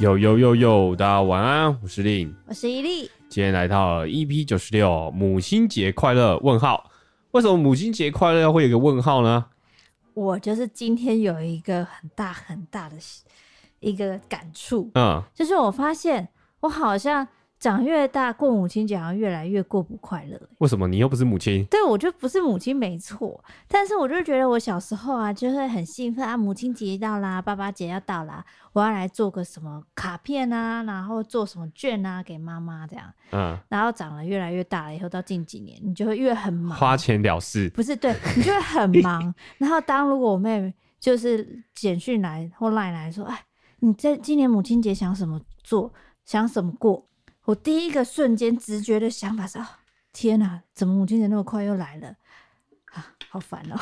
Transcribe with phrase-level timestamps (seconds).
[0.00, 3.10] 呦呦呦呦，大家晚安，我是令，我是伊利。
[3.28, 6.38] 今天来到 EP 九十六，母亲节快乐？
[6.38, 6.90] 问号？
[7.32, 9.44] 为什么母亲节快乐会有个问号呢？
[10.14, 12.96] 我就是今天有一个很大很大的
[13.80, 16.30] 一个感触，嗯，就是我发现
[16.60, 17.28] 我好像。
[17.60, 20.40] 长越大，过母亲节好像越来越过不快乐。
[20.58, 20.88] 为什么？
[20.88, 21.62] 你又不是母亲。
[21.66, 23.44] 对，我就不是母亲，没错。
[23.68, 28.42] 但是我就觉得我小时候啊，就会很兴奋啊，母亲节到啦，爸爸节要到啦，
[28.72, 33.12] 我要来做个什么卡片啊，然后做什么券啊，给妈妈这样。
[33.32, 33.58] 嗯。
[33.68, 37.68] 然后长得越来越大了以后，到近几年，你就会越很忙，花钱了事。
[37.70, 39.34] 不是，对，你就会很忙。
[39.58, 43.38] 然后当如果我妹就是简讯来或赖来说，哎，
[43.80, 45.92] 你在今年母亲节想什么做？
[46.24, 47.06] 想什么过？
[47.46, 49.66] 我第一个瞬间直觉的想法是：哦，
[50.12, 52.08] 天哪，怎么母亲节那么快又来了？
[52.92, 53.78] 啊，好烦哦！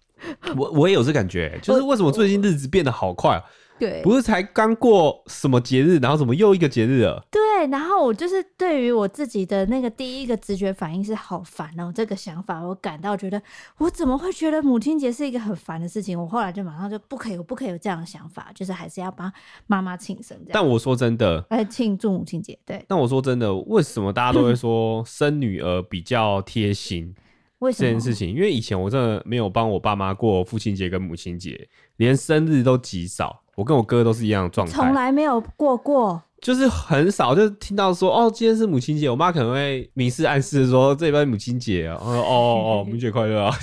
[0.56, 3.42] 我我也有这感觉，就是为什么最近日子变得好快？
[3.78, 7.26] 对，不是才刚过什么节日，然后怎么又一个节日了？
[7.30, 13.40] 对，然后我就是对于我自己的那个第一个直觉反应是好烦哦，这个想法我感到觉得
[13.78, 16.20] 我怎么会觉得母亲节是一个很烦的事情？
[16.20, 19.32] 我后来就马上就不可以，我不可以有这样的想法，就是还是要帮
[19.66, 20.50] 妈妈庆生这样。
[20.52, 22.58] 但我说真的，哎庆祝母亲节。
[22.64, 27.14] 对，但我说真的，为什么大家都会说生女儿比较贴心？
[27.58, 27.88] 为什么？
[27.88, 33.42] 这件事情，因为以前我真的没有帮我爸妈过父亲节跟母亲节，连生日都极少。
[33.56, 42.32] 我跟我哥都是一样的状态，从来没有过过，就是很少，就是听到说哦，今天是母亲节，我妈可能会明示暗示说这礼拜母亲节啊，哦 哦
[42.80, 43.54] 哦，母亲节快乐啊，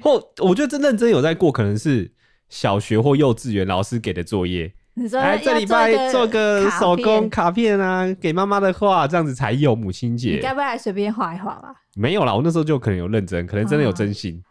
[0.00, 2.10] 或我觉得真认真有在过，可能是
[2.48, 10.32] 小学或幼稚园老师给的作业，你说哎这礼拜做个手工卡片啊，给妈妈的话，这样子才有母亲节。
[10.32, 11.74] 你该不会还随便画一画吧？
[11.94, 14.34] 没有啦，我那时候就可能有认真，可能真的有真心。
[14.34, 14.44] 嗯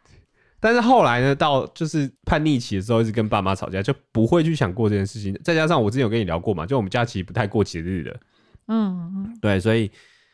[0.62, 5.38] 但是后来呢，到就是叛逆期的时候，一直跟爸妈吵架，就不会去想过这件事情。
[5.44, 8.20] 再加上我之前有跟你聊过嘛，就我们家其实不太过节日的，
[8.68, 9.90] 嗯嗯，对，所以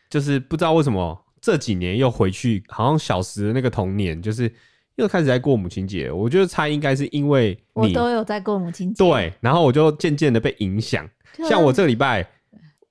[0.09, 4.51] 就是不知道为什么这几年又回去，好像小时的那个童年，就是
[4.97, 6.11] 又开始在过母亲节。
[6.11, 11.09] 我觉得猜应该是因为你我都有在过母亲节，对，然后我就渐渐的被影响。
[11.47, 12.27] 像我这个礼拜。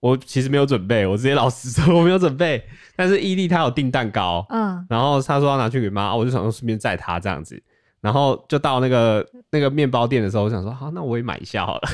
[0.01, 2.63] 我其实没有准备，我直接老实说我没有准备。
[2.95, 7.61] 但是伊利他有订蛋糕，嗯，然后他说要拿去给妈，我就想说顺便载他这样子，
[8.01, 11.89] 然后就到那个那个面包店的时候，我想说好，那我也买一下好了，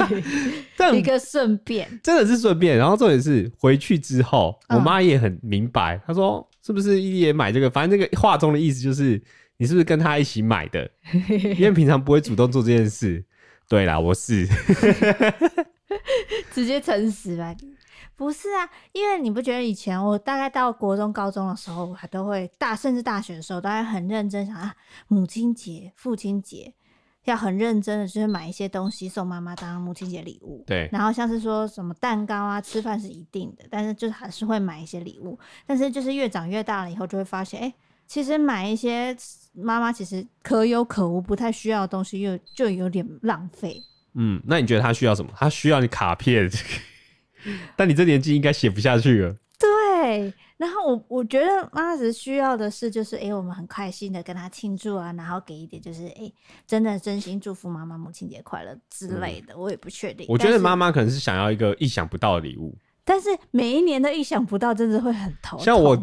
[0.76, 2.78] 这一个顺便，真的是顺便。
[2.78, 7.68] 然后重点是回去之后，我妈也很明白，她说是不是伊利也买这个？
[7.68, 9.20] 反正这个话中的意思就是
[9.58, 10.88] 你是不是跟他一起买的？
[11.58, 13.24] 因为平常不会主动做这件事。
[13.68, 14.48] 对啦，我是。
[16.52, 17.54] 直接诚实吧，
[18.16, 24.74] 不是啊，因为你不觉得以前我大概到国中、高中的时候，我还都会大，甚至大学的时候，都还很认真想啊，
[25.06, 26.74] 母亲节、父亲节
[27.24, 30.64] 要很认真的，就是买一些东西送妈妈当母亲节礼物。
[30.66, 35.38] 对，然后像是说什么蛋糕啊，吃饭是一定的，但是就是还是会买一些礼物。
[35.66, 37.74] 但是就是越长越大了以后，就会发现，哎、欸，
[38.06, 39.14] 其实买一些
[39.52, 43.82] 妈妈其实可有可无、不太需要的东西，又就有点浪费。
[44.14, 45.30] 嗯，那你觉得他需要什么？
[45.36, 46.50] 他需要你卡片，
[47.76, 49.36] 但你这年纪应该写不下去了。
[49.58, 56.34] 对，然后我我觉得妈只需要的是，就是哎、欸，我们很开心的跟他庆祝啊，然后给一点，就是哎、欸，
[56.66, 59.54] 真的真心祝福妈妈母亲节快乐之类的。
[59.54, 60.26] 嗯、我也不确定。
[60.28, 65.64] 我觉得妈妈可能是想要一个意想不到的礼物，但是每一年的意想不到，真的会很头痛。
[65.64, 65.98] 像我，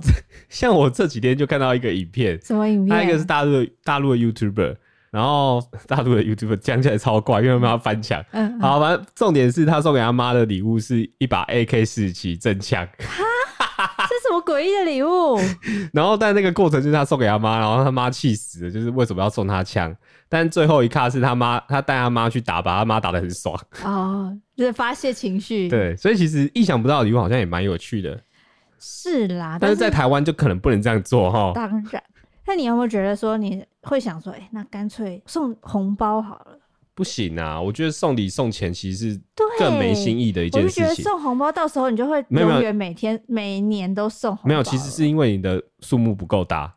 [0.50, 2.98] 像我这几天就看到一个影片，什么影片？
[2.98, 4.78] 他一个是大陆大陆的 YouTuber。
[5.16, 8.22] 然后大陆的 YouTube 讲起来超怪，因为他妈翻墙。
[8.31, 12.86] 嗯，好，反正重点是他送给他妈的礼物是一把 AK 四十七真枪。
[13.00, 15.40] 哈，这什么诡异的礼物？
[15.94, 19.96] 然后但那个过程就是他送给他妈，然后他妈气死了，就是为什么要送他枪？
[20.28, 23.58] 但最后一卡是他妈，他带他妈去打，把他妈打的很爽。
[23.86, 25.70] 哦，就是发泄情绪。
[25.70, 28.20] 对，所以其实意想不到的礼物好像也蛮有趣的。
[28.78, 31.53] 是啦，但是在台湾就可能不能这样做哈。
[31.56, 32.03] 当然。
[32.46, 36.59] 那你有没有觉得说你会想说，哎、欸，那干脆送红包好了？
[36.94, 39.22] 不行啊，我觉得送礼送钱其实是
[39.59, 40.84] 更没新意的一件事情。
[40.84, 44.47] 我就觉得送红包到时候你就会永远每天每年都送红包。
[44.47, 46.74] 没有，其实是因为你的数目不够大。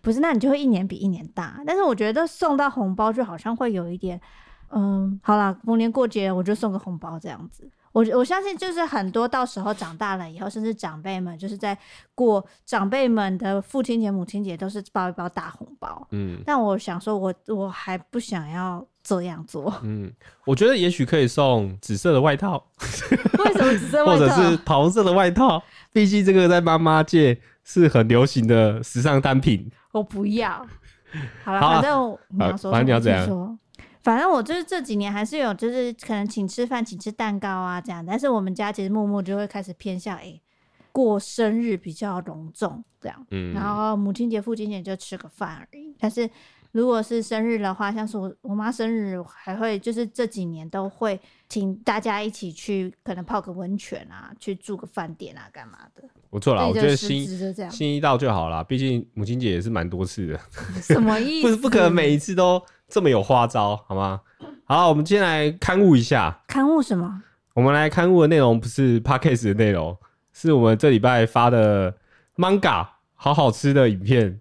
[0.00, 1.60] 不是，那你就会一年比一年大。
[1.66, 4.20] 但是我觉得送到红包就好像会有一点，
[4.70, 7.68] 嗯，好啦，逢年过节我就送个红包这样子。
[7.96, 11.76] 我我相信，就是很多到时候长大了以后，甚至长辈们就是在
[12.14, 16.06] 过长辈们的父亲节、母亲节，都是包一包大红包。
[16.10, 19.74] 嗯，但我想说我，我我还不想要这样做。
[19.82, 20.12] 嗯，
[20.44, 22.62] 我觉得也许可以送紫色的外套。
[23.38, 24.20] 为什么紫色外套？
[24.20, 25.62] 或者是桃色的外套？
[25.90, 29.70] 毕竟这个在妈妈界是很流行的时尚单品。
[29.92, 30.66] 我不要。
[31.42, 33.58] 好了，反正你要说，反正你要怎样？
[34.06, 38.06] 反正我就是这几年还是有，就是可能请吃饭、请吃蛋糕啊这样。
[38.06, 40.42] 但是我们家其实默默就会开始偏向哎、欸、
[40.92, 43.26] 过生日比较隆重这样。
[43.32, 43.52] 嗯。
[43.52, 45.96] 然后母亲节、父亲节就吃个饭而已。
[45.98, 46.30] 但是
[46.76, 51.18] 如果是生日的话，像是我我妈生日，还会就是这几年都会
[51.48, 56.02] 请大家一起去，可能泡个温泉啊，去住个饭店啊，干嘛的。
[56.28, 57.26] 不错啦，我觉得心
[57.70, 58.62] 心意到就好啦。
[58.62, 60.40] 毕竟母亲节也是蛮多次的。
[60.82, 61.48] 什么意 思？
[61.48, 62.62] 不是不可能每一次都。
[62.88, 64.20] 这么有花招，好吗？
[64.64, 66.38] 好，我们今天来勘误一下。
[66.46, 67.20] 勘误什么？
[67.52, 69.96] 我们来勘误的内容不是 Podcast 的内容，
[70.32, 71.92] 是我们这礼拜发的
[72.36, 74.38] Manga 好好吃的影片。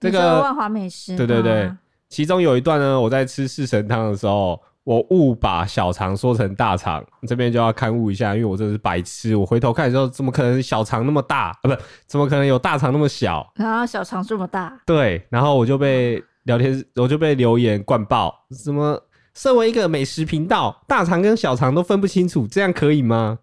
[0.00, 1.70] 这个万华美食，对对对，
[2.08, 9.36] 其中有一段呢，我在吃四神汤的时候，我误把小肠说成大肠，这边就要勘误一下，因为我真的是白痴。
[9.36, 11.58] 我回头看的时候，怎么可能小肠那么大啊？
[11.62, 11.76] 不，
[12.06, 13.46] 怎么可能有大肠那么小？
[13.54, 14.80] 然后小肠这么大？
[14.84, 16.22] 对，然后我就被。
[16.44, 18.98] 聊天我就被留言灌爆，什么
[19.34, 23.38] 身为一个美食频道，大肠跟小肠都分不清楚，这样可以吗？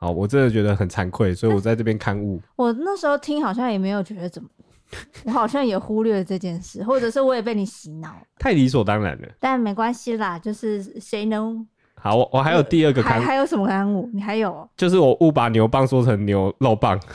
[0.00, 2.42] 好，我真的觉得很惭愧，所以我在这边勘误。
[2.56, 4.48] 我那时候听好像也没有觉得怎么，
[5.24, 9.28] 我好像也忽略了这件事，或者是我也被你洗脑，太理所当然了。
[9.38, 14.08] 但没关系啦，就是谁能好，我我还有第二个刊物，还有什么刊物？
[14.12, 14.68] 你还有？
[14.76, 16.98] 就是我误把牛蒡说成牛肉棒。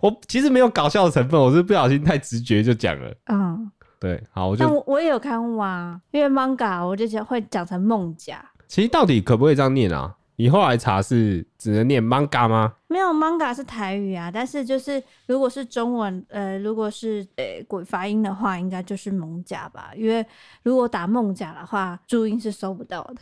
[0.00, 3.14] 我其实没有搞笑的成分，我是不小心太直觉就讲了。
[3.26, 3.70] 嗯，
[4.00, 8.44] 对，好，我就我我也有刊物啊，因为 manga 我就讲会讲成梦甲。
[8.66, 10.16] 其实到底可不可以这样念啊？
[10.36, 12.72] 你后来查是只能念 manga 吗？
[12.92, 19.90] 没有，manga 是台语啊，但是就是如果是中文，呃，如果是呃鬼发音的话，应该就是蒙甲吧？
[19.96, 20.24] 因为
[20.62, 23.16] 如果打梦甲的话，注音是收不到的。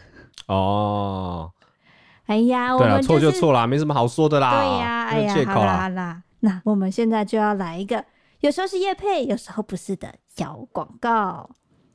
[0.49, 1.49] 哦，
[2.27, 4.51] 哎呀，对了，错就错啦，没什么好说的啦。
[4.51, 6.23] 对呀，哎呀，好啦好啦。
[6.41, 8.05] 那我们现在就要来一个，
[8.41, 11.49] 有时候是叶配，有时候不是的小广告。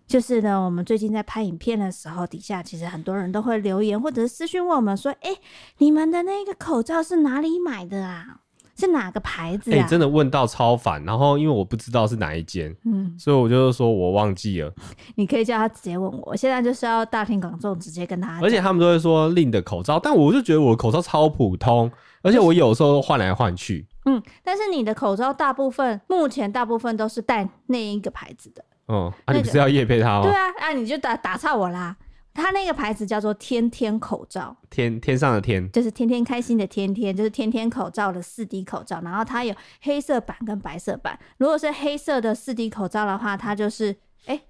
[0.08, 5.38] 就是呢，我们最近在拍影片的时候，底下其实很多人都会留言或者是私讯问我们说：“哎、欸，
[5.80, 8.42] 你们的那个口罩是哪里买的啊？
[8.78, 11.04] 是哪个牌子啊？”哎、欸，真的问到超烦。
[11.06, 14.72] 然后因为我不知道是哪一间，嗯，所以我就是说我忘记了。
[15.16, 18.40] 你可以叫他直接问我，我现在就是要大庭广众直接跟他。
[18.42, 21.92] 而且他们都会说令的口罩，但我就觉得我的口罩超普通，
[22.22, 23.88] 而且我有时候换来换去。
[24.06, 28.64] 嗯，但是你的口罩大部分目前大部分都是带那一个牌子的。
[28.88, 30.24] 哦，啊、你不是要夜配他吗？
[30.24, 31.96] 对啊，啊你就打打岔我啦。
[32.34, 39.00] 他那个牌子叫做天天口罩，天天上的天，就是天天开心的天天，就是天天口罩的四 D 口罩。
[39.02, 41.18] 然后它有黑色版跟白色版。
[41.38, 43.96] 如果是黑色的四 D 口罩的话，它就是
[44.26, 44.42] 哎。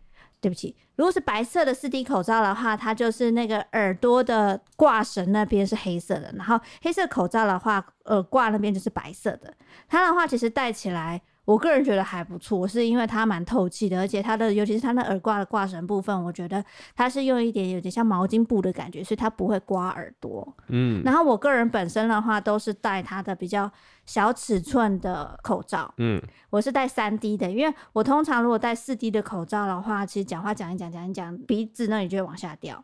[0.42, 9.52] 对不起，如果是白色的四 D 口罩的话，它就是那个耳朵的挂绳那边是黑色的，然后黑色口罩的话，耳挂那边就是白色的。
[9.88, 11.20] 它的话其实戴起来。
[11.46, 16.64] 我个人觉得还不错，是因为它蛮透气的，而且它的尤其是它的耳挂的挂绳部分，我觉得
[16.96, 20.56] 它是用一点有点像毛巾布的感觉，所以它不会刮耳朵。
[20.70, 23.72] 嗯，然后我个人本身的话都是戴它的比较
[24.06, 25.94] 小尺寸的口罩。
[25.98, 32.84] 嗯，我是戴三 D 的，因为我通常如果戴四 D 的口罩的话，其实讲话讲一讲讲一讲，鼻子那里就会往下掉。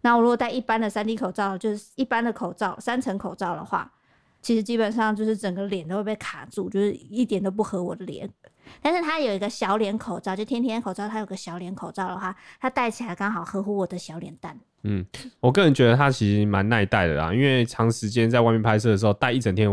[0.00, 3.92] 那我如果戴一般的三 D 口罩，就是一般的口罩三层口罩的话。
[4.42, 8.28] 其实基本上就是整个脸都会被卡住，就是一点都不合我的脸。
[8.80, 14.58] 但是它有一个小脸口罩，就天天口罩，它有个小脸口罩的话，它戴起来刚好合乎我的小脸蛋。
[14.82, 15.04] 嗯，
[15.40, 19.68] 我个人觉得它其实蛮耐戴的啦，因为长时间在外面拍摄的时候戴一整天，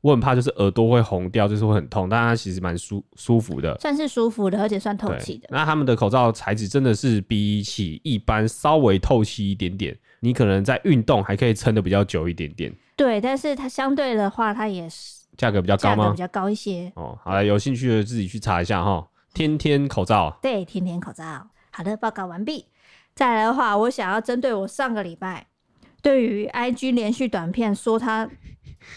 [0.00, 2.08] 我很怕就是耳朵会红掉，就是会很痛。
[2.08, 5.48] 但它其实蛮舒舒服的，算是舒服的，而且算透气的。
[5.50, 12.72] 那他们的口罩材质真的是比起一般稍微透气一点点，你可能在运动还可以撑的比较久一点点。
[12.96, 16.10] 对，但是它相对的话，它也是价格比较高吗？
[16.10, 16.92] 比较高一些。
[16.96, 19.06] 哦，好了，有兴趣的自己去查一下哈。
[19.34, 21.48] 天天口罩，对，天天口罩。
[21.70, 22.66] 好的，报告完毕。
[23.14, 25.46] 再来的话，我想要针对我上个礼拜
[26.02, 28.28] 对于 IG 连续短片说他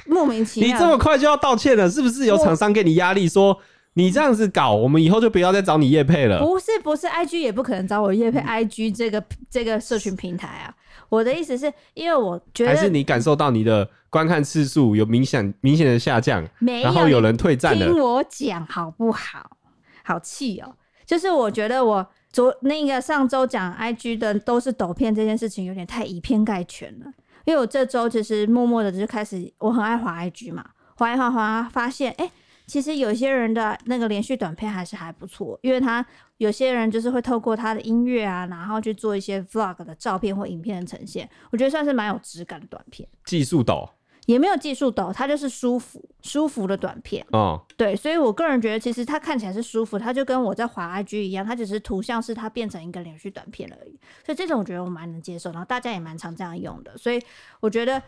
[0.06, 3.58] 莫名其妙，你这么快就要道歉了，是不是有厂商给你压力说
[3.94, 6.40] 你这样子搞，我们以后就不要再找你叶配了？
[6.40, 8.40] 不是，不是，IG 也不可能找我叶配。
[8.40, 10.74] IG 这个这个社群平台啊。
[11.10, 16.48] 我的意思是，因为我觉得还是你感受到你的观看次数有明显明显的下降，
[16.82, 17.86] 然后有人退站了。
[17.86, 19.58] 听我讲好不好？
[20.04, 20.74] 好气哦！
[21.06, 27.06] 就是我觉得我昨那个上周讲 IG 的都是抖片这件事情有点太以偏概全了，
[27.46, 32.32] 因为我这周其实默默的就开始，我很爱滑 IG 嘛，滑一滑滑发现，哎、
[32.68, 36.06] 其实有些人的那个连续短片还是还不错，因为他
[36.38, 43.08] 有些人就是会透过他的音乐啊，然后去做一些 vlog 的照片或影片的呈现，我觉得算是蛮有质感的短片。
[43.26, 43.94] 技术岛，
[44.32, 47.26] 也没有技术抖，它就是舒服舒服的短片。
[47.32, 54.00] 哦，对，所以我个人觉得，其实它看起来是舒服，它就跟我在滑 IG 一样，它只是图像是它变成一个连续短片而已。
[54.26, 56.98] 所以这种我觉得我蛮能接受，然后大家也蛮常这样用的。
[56.98, 57.22] 所以
[57.60, 58.02] 我觉得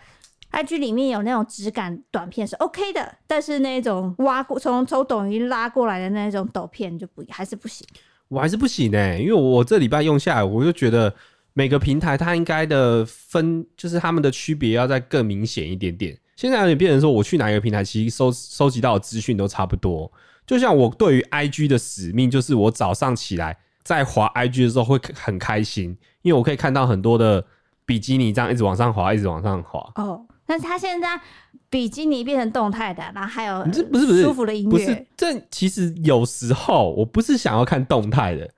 [0.51, 7.86] IG 里面有那种质感短片是 OK 的，但是那种挖过从从抖音拉过来的那种抖片就不还是不行。
[8.30, 11.13] 我还是不行呢、欸，因为我这礼拜用下来，我就觉得。
[11.53, 16.17] 每个平台它应该的分，就是他们的区别要再更明显一点点。
[16.36, 20.12] 现在有点变成说，我去哪一个平台，其实收收集到的资讯都差不多。
[20.48, 27.45] 就像我对于 IG 的使命，就是我早上起来在滑 IG 的时候会很开心，因为我可以看到很多的
[27.86, 29.79] 比基尼这样一直往上滑，一直往上滑。
[29.95, 31.22] 哦，但是它现在
[31.69, 38.50] 比基尼变成动态的，然后还有不是不是舒服的音乐，不是这其实有时候我不是想要看动态的。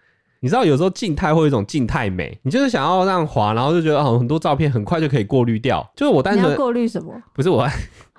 [0.45, 5.83] 你知道有时候静态会有一种静态美，你就是想要让滑，然后就觉得很多照片很快就可以过滤掉。
[5.95, 7.11] 就是我单纯过滤什么？
[7.33, 7.67] 不是我，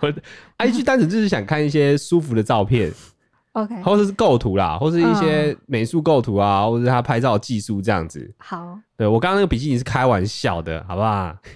[0.00, 0.12] 我
[0.58, 2.92] IG 单纯就是想看一些舒服的照片
[3.52, 8.28] ，OK，或者是构图啦，或是一些美术构图啊，嗯、或者是他拍照技术这样子。
[8.38, 11.32] 好，对我刚刚那个比基尼是开玩笑的，好不好？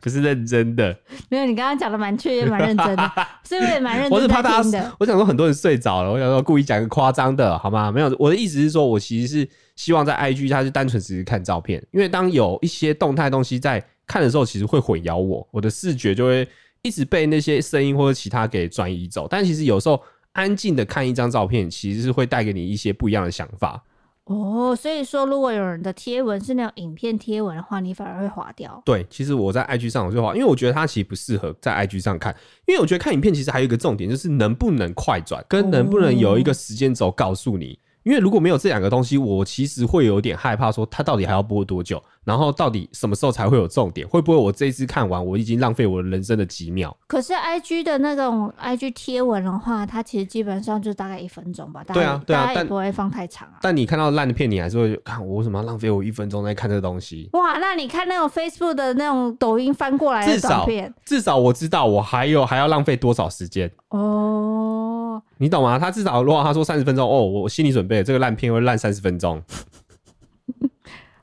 [0.00, 0.96] 不是认真的，
[1.28, 3.12] 没有，你刚刚讲的蛮确 也，蛮认真的，
[3.44, 4.16] 所以我也蛮认真的。
[4.16, 7.92] 我是怕大家，我想说很多人睡着了，我想说故意讲一个夸张的，好吗？
[7.92, 16.48] 没有，我的意思是说，我其实是希望在 IG，它是单纯只是看照片，因为当有一些动态东西在看的时候，其实会混淆我，我的视觉就会
[16.82, 19.28] 一直被那些声音或者其他给转移走。
[19.30, 20.02] 但其实有时候
[20.32, 23.82] 安静的看一张照片，其实是会带给你一些不一样的想法。
[24.24, 28.82] 哦，所以说，如果有人的贴文是那种影片贴文的话，你反而会划掉。
[28.84, 32.34] 对，其实我在 IG 上我就滑，因为我觉得它其实不适合在 IG 上看，
[32.66, 37.78] 因为我觉得看影片其实还有一个重点，就是能不能快转，跟能不能有一个时间轴告诉你。
[38.06, 44.06] 因为如果没有这两个东西，我其实会有点害怕，说它到底还要播多久，然后到底什么时候才会有重点？
[44.08, 46.92] 会不会我这一次看完，我已经浪费我人生的几秒？
[47.06, 51.84] 可是 I G 的那种 I G 贴文的话，它其实基本上就大概一分钟吧。
[51.84, 53.58] 对啊，对啊，大家也不会放太长啊。
[53.62, 57.30] 但，你看到烂的片，你还是会看，我为什么要浪费我一分钟在看这个东西？
[57.34, 65.22] 哇，那你看那种 Facebook 的那种抖音翻过来的短片，至少，至少我知道我还有还要浪费多少时间哦。
[65.38, 65.78] 你懂吗？
[65.78, 69.40] 他至少如果他说三十分钟哦，我心理准备这个烂片会烂三十分钟。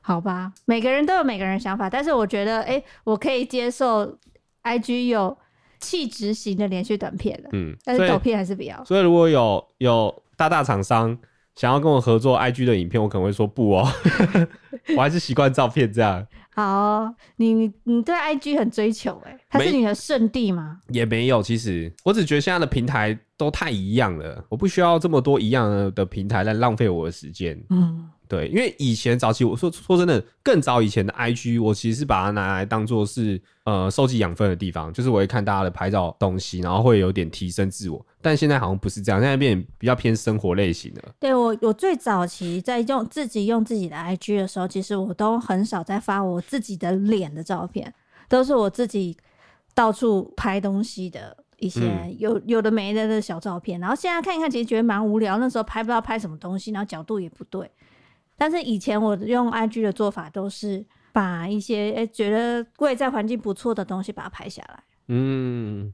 [0.06, 4.18] 好吧，每个人都有每个人想法，但是我觉得，哎、欸，我可以接受
[4.62, 5.34] IG 有
[5.80, 7.48] 气质型的连续短片的。
[7.52, 8.84] 嗯，但是抖片还是不要。
[8.84, 11.16] 所以如果有有大大厂商
[11.56, 13.88] 想要跟我合作 IG 的影片，我可能会说不哦，
[14.94, 16.26] 我还是习惯照片这样。
[16.50, 20.80] 好、哦，你你对 IG 很追求哎，它是你的圣地吗？
[20.90, 27.58] 也没有，其实我只觉得现在的平台都太一样了，我不需要这么多一样的平台来浪费我的时间。
[27.70, 28.10] 嗯。
[28.26, 38.04] 对，因为以前早期我说说真的，更早以前的 IG，我其实是把它拿来当做是呃收集养分的地方，就是我会看大家的拍照东西，然后会有点提升自我。
[38.22, 41.02] 但现在好像不是这样，现在变比较偏生活类型的。
[41.20, 47.92] 对，我，我最早期在用自己用自己的 IG 的时候，其实我都很少在发我自己的脸的照片，
[48.28, 49.14] 都是我自己
[49.74, 51.80] 到处拍东西的一些
[52.18, 53.78] 有有的没的的小照片。
[53.78, 55.36] 然后现在看一看，其实觉得蛮无聊。
[55.36, 57.70] 那时候拍不知道拍什么东西，然后角度也不对。
[58.36, 64.82] 但是以前我用 IG 的做法都是把一些诶、觉得贵在环境不错的东西把它拍下来。
[65.08, 65.92] 嗯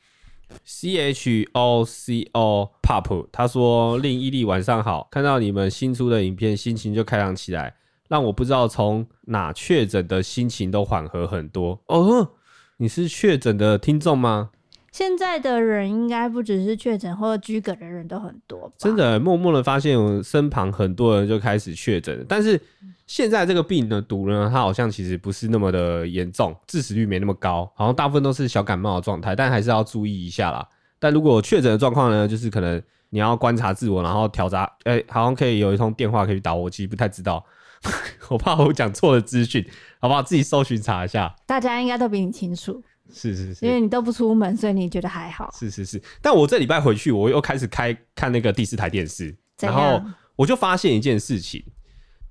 [0.65, 7.75] ，C H O C O Pop 他说：“令伊利晚上好，看到你们新出的影片，心情就开朗起来，
[8.09, 12.33] 让我不知道从哪确诊的心情都缓和很多。”哦，
[12.79, 14.51] 你是确诊的听众吗？
[14.93, 22.25] 现在的人应该不只是确诊或者居隔的人都很多，真的默默的发现我身旁很多人就开始确诊。
[22.29, 22.61] 但是
[23.07, 30.67] 现在这个病的毒呢，它好像其实不是那么的严重，致死率没那么高，好像大部分都是小感冒的状态，但还是要注意一下啦。
[30.99, 37.45] 但如果确诊的状况呢，就是可能你要观察自我，然后调查，哎、欸，好像可以有一通电话可以打我，其实不太知道，
[38.29, 39.65] 我怕我讲错了资讯，
[40.01, 40.23] 好不好？
[40.23, 42.83] 自己搜寻查一下，大家应该都比你清楚。
[43.13, 45.51] 是是是，因为你都不出门，所以你觉得还好。
[45.59, 50.03] 是是是，但我这礼拜回去，我又开始开看那个第四台电视，然后
[50.37, 51.63] 我就发现一件事情，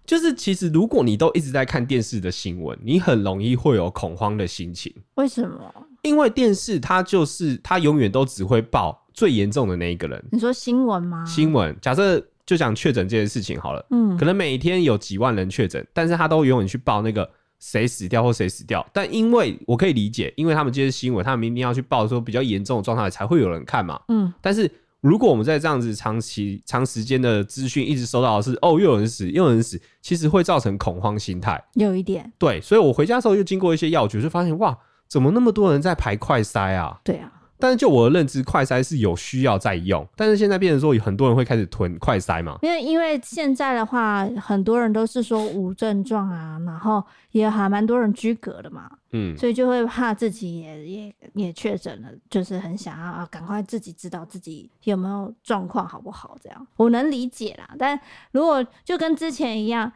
[0.06, 4.94] 就是其实如果你都一直在看电视的新闻，你很容易会有恐慌的心情。
[5.16, 5.74] 为什么？
[6.04, 10.24] 因为电视它就是它永远都只会报最严重的那一个人。
[10.32, 11.26] 你说新闻吗？
[11.26, 17.30] 新闻，假设就讲确诊这件事情好了，嗯，可能每天有几万人确诊，但是他都永远去报那个。
[17.60, 24.00] 谁死掉或谁死掉，但因为我可以理解，因为他们这些新闻，他们明明要去报说比较严重的状态才会有人看嘛。
[24.08, 31.62] 嗯，但是如果我们在这样子长期、长时间的资讯一直收到的是哦，又有人死，又有人死，其实会造成恐慌心态。
[31.74, 32.32] 有一点。
[32.38, 37.00] 对，所以我回家的时候又经过一些药局，就发现哇，怎么那么多人在排快筛啊？
[37.04, 37.32] 对啊。
[37.60, 42.58] 但是就我的认知，快筛是有需要再用，但是现在变成说有很多人会开始囤快筛嘛？
[42.62, 56.38] 因为因为现在的话，很多人都是说无症状啊，然后也还蛮多人居隔的嘛，嗯，所以就会怕自己也也也确诊了，就是很想要啊，赶快自己知道自己有没有状况好不好？
[56.42, 57.76] 这样我能理解啦。
[57.78, 58.00] 但
[58.32, 59.92] 如果就跟之前一样，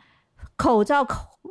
[0.57, 1.07] 口罩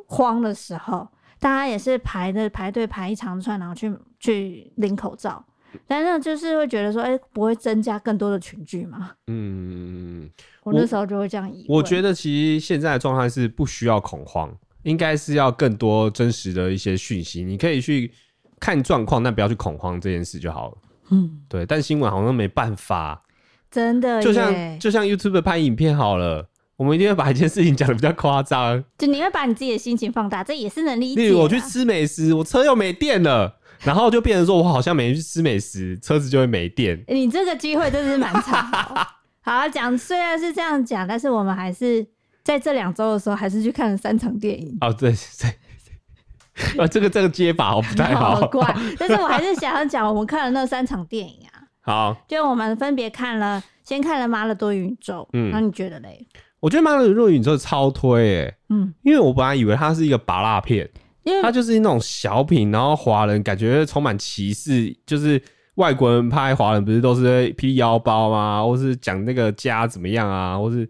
[0.07, 1.09] 慌的时候，
[1.41, 5.43] 大家也是排的排队排一长串，然后去去领口罩。
[5.87, 9.13] 但那就是会觉得说，哎、欸，不会增加更多的群聚吗？
[9.27, 10.29] 嗯，
[10.63, 11.79] 我那时候就会这样疑问。
[11.79, 17.43] 我觉得其实现在的状态是不需要恐慌，应该是要更多真实的一些讯息。
[17.43, 18.13] 你可以去
[18.61, 20.77] 看状况，但不要去恐慌这件事就好了。
[21.11, 21.65] 嗯，对。
[21.65, 23.23] 但新闻好像没办法，
[23.71, 31.23] 真的，就像就像 YouTube 拍影片好了，我们一定会把一件事情讲的比较夸张，就你会把你自己的心情放大，这也是能理解。
[31.23, 33.59] 例如我去吃美食，我车又没电了。
[33.85, 37.03] 然后就变成说，我好像每天去吃美食，车子就会没电。
[37.09, 38.63] 你这个机会真是蛮惨。
[39.45, 42.07] 好啊，讲虽然是这样讲，但是我们还是
[42.45, 44.79] 在这两周的时候，还是去看了三场电影。
[44.81, 48.75] 哦，对对，啊，这个这个接法不太好， 好怪。
[48.99, 51.63] 但是我还是想要讲，我们看了那三场电影啊。
[51.85, 56.25] 好，就我们分别看了，先看了《妈的多元宇宙》，嗯，那你觉得嘞？
[56.61, 60.89] 我觉得《妈的多元宇宙》超推诶、欸，嗯，因为我本来以为它是一个芭乐片。
[61.25, 65.41] 因为它就是那种小品，然后华人感觉充满歧视，就是
[65.77, 68.65] 外国人拍华人不是都是披腰包吗？
[68.65, 70.59] 或是讲那个家怎么样啊？
[70.59, 70.89] 或是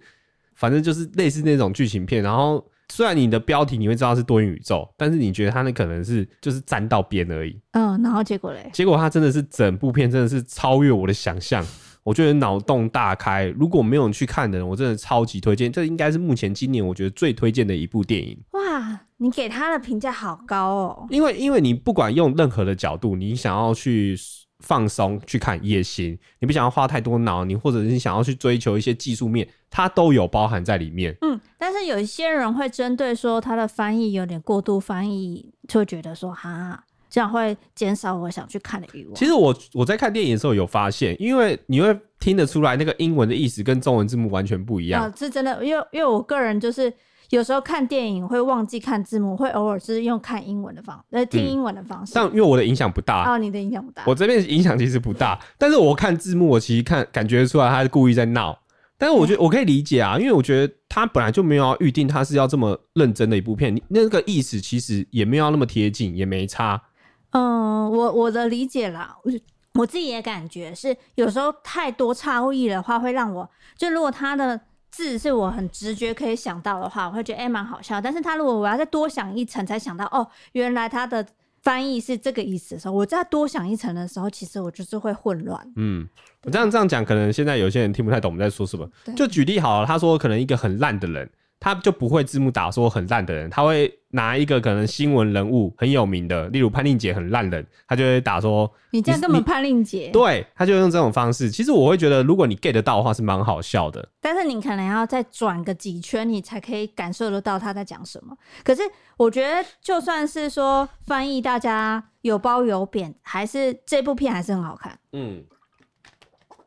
[0.54, 2.22] 反正就是类似那种剧情片。
[2.22, 7.58] 然后虽然你的标题你会知道是多元宇宙，但是你觉得它那可能是就是沾到边而已。
[7.72, 8.70] 嗯，然后结果嘞？
[8.72, 11.64] 结果它真的是整部片真的是超越我的想象。
[12.04, 15.70] 我觉得脑洞大开，如果没有人去看的人，我真的超级推荐。
[15.70, 18.36] 这应该是目前今年我觉得最推荐的一部电影。
[18.50, 21.06] 哇，你给他的评价好高哦！
[21.08, 24.18] 因为因为你不管用任何的角度，你想要去
[24.58, 31.16] 放松去看也行，你不想要花太多脑，你或者是你想要去追求一些技术面，它都有包含在里面。
[31.20, 36.82] 嗯，但是有一些人会针对说他的翻译有点过度翻译，就会觉得说哈。
[37.08, 39.14] 这样会减少我想去看的欲望。
[39.14, 45.02] 其实我我在看电影的时候有发现，因为你会听得出来那个英文的意思跟中文字幕完全不一样。
[45.04, 46.90] 啊，是真的，因为因为我个人就是
[47.32, 52.12] 有时候看电影会忘记看字幕，会偶尔是用看英文的方，呃，听英文的方式。
[52.14, 53.24] 但因为我的影响不大。
[53.24, 54.02] 哦，你的影响不大。
[54.06, 58.58] 我这边影响其实不大，但是我看字幕，我其实看感觉出来他是故意在闹。
[58.98, 66.82] 但是我觉得我可以理解啊，因为我觉得他本来就没有要预定他是要这么认真的一部片，那个意思其实也没有那么贴近，也没差。
[67.30, 69.32] 嗯，我我的理解啦，我
[69.80, 74.60] 我自己也感觉是有时候太多差异的话，会让我就如果他的
[74.92, 78.00] 字是我很直觉可以想到的话，我会觉得哎蛮好笑。
[78.00, 81.26] 但是他如果我要再多想一层才想到哦，原来他的
[81.62, 85.60] 翻译是这个意思的时候，我再多想一层的时候，其实我就是会混乱。
[85.76, 86.06] 嗯，
[86.44, 88.88] 我这样这样讲，可能现在有些人听不太懂我们在说什么。
[89.16, 91.28] 就举例好了，他说可能一个很烂的人。
[91.62, 101.48] 他就不会字幕打说很烂的人，他会拿一个可能新闻人物很有名的，例如潘令杰很烂人，他就会打说你这样根本潘令杰，对，他就用这种方式。
[101.48, 104.08] 其实我会觉得，如果你 get 得到的话，是蛮好笑的。
[104.20, 108.36] 但是你可能要再转个几圈，你才可以感受得到他在讲什么。
[108.64, 108.82] 可是
[109.16, 114.98] 我觉得，就算是说翻译，大家有褒有贬，还是这部片还是很好看。
[115.12, 115.44] 嗯，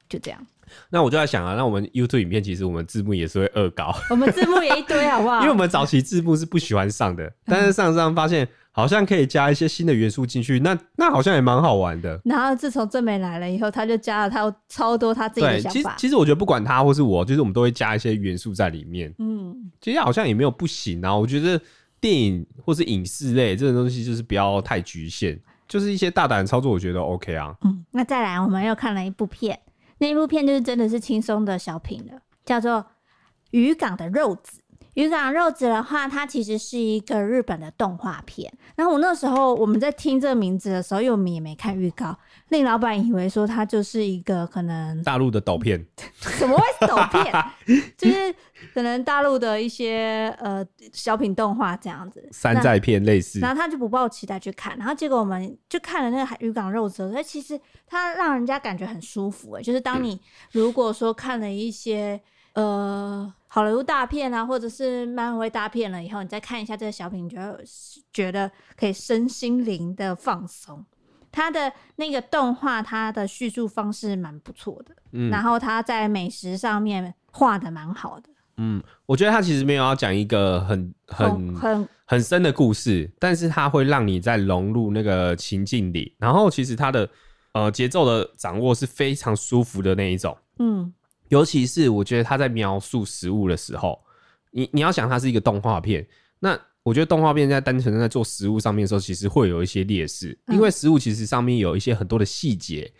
[0.08, 0.48] 就这样。
[0.90, 5.40] 那我就在想啊，那我们 YouTube 影片其实我们字幕也是会恶搞，我们字幕也一堆，好不好？
[5.42, 12.20] 因为我们早期字幕是不喜欢上的，但是上上发现好像可以加一些新的元素进去，那那好像也蛮好玩的。
[12.26, 15.72] 然后自从正美来了以后，他就加了他超多他自己的想法。
[15.72, 19.14] 其实其实我觉得不管他或是我，就是我们都会加一些元素在里面。
[19.20, 21.16] 嗯，其实好像也没有不行啊。
[21.16, 21.60] 我觉得
[22.02, 27.56] 电影或是影视类这种东西就是不要太局限，就是一些大胆的操作，我觉得 OK 啊。
[27.64, 29.58] 嗯，那再来，我们又看了一部片。
[30.00, 32.74] 那一部片就是真的是轻松的小品了，叫做
[33.52, 34.62] 《渔港的肉子》。
[34.96, 38.52] 渔港肉子的话，它其实是一个日本的动画片。
[38.76, 42.18] 然后我那时候我们在听这个名字的时候，因为我们也没看预告，
[42.50, 45.86] 令老板以为说它就是一个可能大陆的抖片，
[46.40, 47.46] 怎么会是抖片？
[47.98, 48.34] 就是
[48.74, 53.40] 可能大陆的一些呃小品动画这样子，山寨片类似。
[53.40, 60.20] 然后他就不抱期待去看，然后结果我们就看了那个渔港肉子，所以其实它让人家感觉很舒服诶、欸，就是当你
[60.54, 62.22] 如果说看了一些。
[62.56, 67.64] 呃，好莱坞大片啊，或者是漫威大片了以后，你再看一下这个小品，你觉得
[68.12, 70.86] 觉得可以身心灵的放松。
[71.32, 78.28] 它的那个动画，它的叙述方式蛮不错的，嗯，然后它在美食上面画的蛮好的。
[78.58, 86.14] 嗯，我觉得它其实没有要讲一个很很很很深的故事，但是它会让你在融入那个情境里。
[86.20, 87.10] 然后其实它的
[87.54, 90.38] 呃节奏的掌握是非常舒服的那一种。
[90.60, 90.94] 嗯，
[91.30, 94.00] 尤其是我觉得他在描述食物的时候，
[94.52, 96.06] 你你要想它是一个动画片，
[96.40, 102.92] 那我觉得动画片在单纯在做食物上面的时候，其实会有一些劣势，因为食物其实上面有一些很多的细节。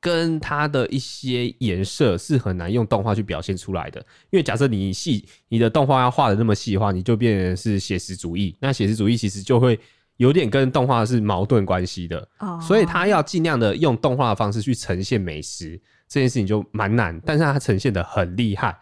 [0.00, 3.98] 跟它的一些颜色是很难用动画去表现出来的，
[4.30, 8.54] 因为假设你细，你的动画要画的那么细的话，你就变成是写实主义。
[8.60, 9.80] 那写实主义其实就会
[10.18, 12.28] 有点跟动画是矛盾关系的，
[12.60, 15.80] 所以他要尽量的用动画的方式去呈现美食
[16.14, 18.78] 这件事情就蛮难，但是它呈现的很厉害。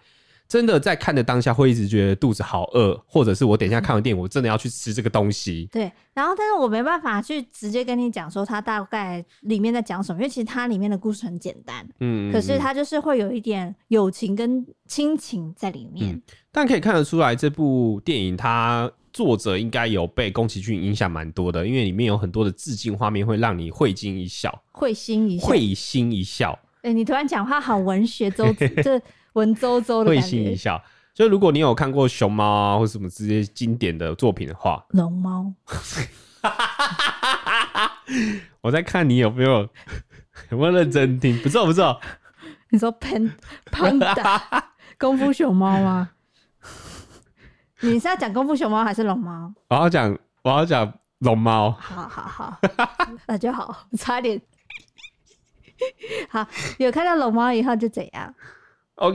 [0.46, 5.66] 真的在看的当下会一直觉得肚子好饿，或者是我等一下看完电影，我真的要去吃这个东西。
[5.72, 16.14] 对，然后但是我没办法去直接跟你讲说它大概里面在讲什么，因为其实它里面的故事很简单，嗯，可是它就是会有一点友情跟亲情在里面。
[16.14, 26.58] 嗯，但可以看得出来，这部电影它作者应该有被宫崎骏影响蛮多的，因为里面有很多的致敬画面会让你会心一笑，会心一笑，会心一笑。
[26.82, 29.00] 哎、欸，你突然讲话好文学，周 子这。
[29.34, 30.78] 文绉绉的会心一笑。
[31.14, 35.50] 就如果你有看过熊猫啊，或什么这些经典的作品的话，龙猫。
[38.60, 39.66] 我在看你有没有
[40.50, 41.40] 有没有认真听？
[41.40, 41.98] 不错不错。
[42.68, 43.32] 你说 pan
[43.72, 44.62] panda
[44.98, 46.10] 功夫熊猫吗？
[47.80, 49.50] 你是要讲功夫熊猫还是龙猫？
[49.68, 51.70] 我要讲我要讲龙猫。
[51.70, 52.58] 好好好，
[53.26, 53.74] 那就好。
[53.96, 54.38] 差点。
[56.28, 56.46] 好，
[56.78, 58.34] 有看到龙猫以后就怎样？
[58.96, 59.12] 哦，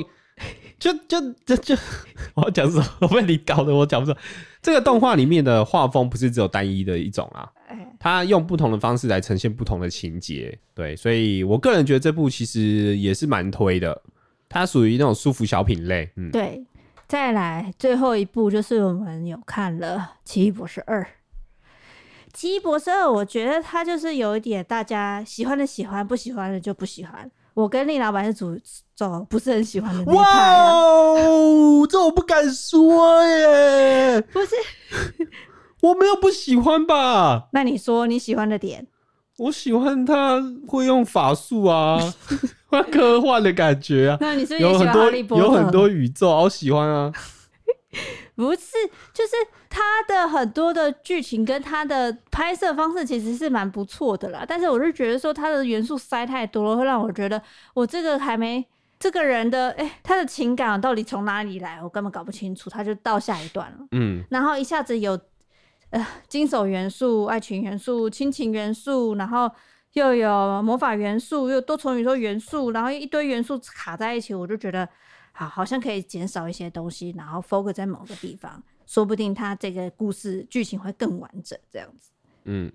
[0.77, 1.75] 就就就就，
[2.35, 2.85] 我要讲什么？
[3.01, 4.17] 我被你搞得我讲不出来。
[4.61, 7.49] 这个动画里面的画风不是只有单一的一种啊，
[7.99, 10.57] 它用不同的方式来呈现不同的情节。
[10.73, 14.01] 对，所以我个人觉得这部其实也是蛮推的，
[14.49, 16.09] 它属于那种舒服小品类。
[16.15, 16.65] 嗯，对。
[17.07, 21.01] 再来最后一部就是我们有看了《奇异博士二》。
[22.37, 27.31] 《奇异博士二》，我觉得它就是有一点大家喜欢的喜欢，不喜欢的就不喜欢。
[27.55, 28.55] 我跟林老板是主
[28.93, 34.21] 走不是很喜欢的那一派哦，这我不敢说耶。
[34.21, 34.55] 不是，
[35.81, 37.47] 我没有不喜欢吧？
[37.53, 38.85] 那你说你喜欢的点？
[39.39, 41.97] 我喜欢他会用法术啊，
[42.91, 44.17] 科幻的感觉啊。
[44.21, 44.59] 那你是？
[44.59, 47.11] 有很多有很多宇宙，好喜欢啊。
[48.35, 48.73] 不是，
[49.11, 49.31] 就是
[49.69, 57.41] 他的很多的剧情跟他的拍摄方式其实是蛮不错的啦，但是我是觉得说他的元素塞太多了，会让我觉得
[57.73, 58.65] 我这个还没
[58.99, 65.19] 这个人的哎、 欸，他的情感到底从哪里来，我根本搞不清楚，他就到下一段了，嗯，然后一下子有
[65.91, 69.49] 呃惊悚元素、爱情元素、亲情元素，然后
[69.93, 74.87] 又有魔法元素，又有多重宇宙元素，然后一堆元素卡在一起，我就觉得。
[75.39, 82.09] 好，好像可以减少一些东西，然后 focus 在某个地方，说不定他这个故事剧情会更完整，这样子。
[82.45, 82.71] 嗯，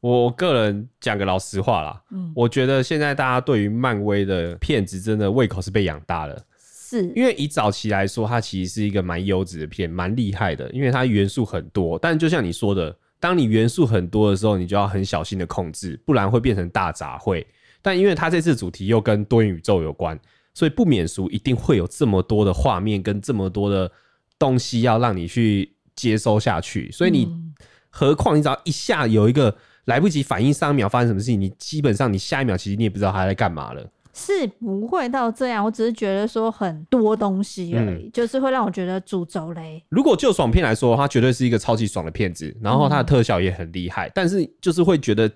[0.00, 11.98] 我个人讲个老实话啦，嗯，我觉得现在大家对于漫威的片子真的胃口是被养大了，是因为以早期来说，它其实是一个蛮优质的片，蛮厉害的，因为它元素很多。
[11.98, 17.44] 但就像你说的，当你元素很多的时候，你就要很小心的控制，不然会变成大杂烩。
[17.82, 20.18] 但因为它这次主题又跟多元宇宙有关。
[20.54, 23.92] 所以不免俗，一定会有这么多的画面跟这么多的
[24.38, 26.90] 东西要让你去接收下去。
[26.90, 27.28] 所以你，
[27.90, 33.84] 何况你只要一下有一个来不及反应，上一秒发生什么事情，你基本上你下一秒其实你也不知道他在干嘛了。
[34.12, 39.84] 是不会到这样，我只是觉得说很多东西而已，就是会让我觉得主轴嘞。
[39.90, 45.30] 如果就爽片来说，它绝对是一个超级爽的片子，然后它的特效也很厉害，但是就是会觉得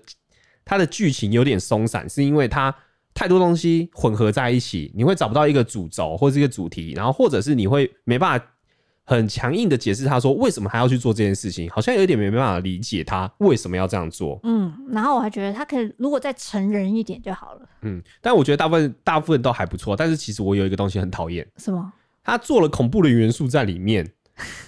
[0.65, 2.73] 它的剧情有点松散，是因为它。
[3.13, 8.45] 太多东西混合在一起，你会找不到一个主轴或是一个主题，然后或者是你会没办法
[9.15, 14.39] 很强硬的解释他说为什么还要去做这件事情，好像有点没办法理解他为什么要这样做。
[14.43, 17.61] 嗯，然后我还觉得他可以如果再成人一点就好了。
[17.81, 21.47] 嗯，但我觉得大部分大部分都还不错，但是其实我有一个东西很讨厌。
[21.57, 21.91] 什么？
[22.23, 24.11] 他做了恐怖的元素在里面，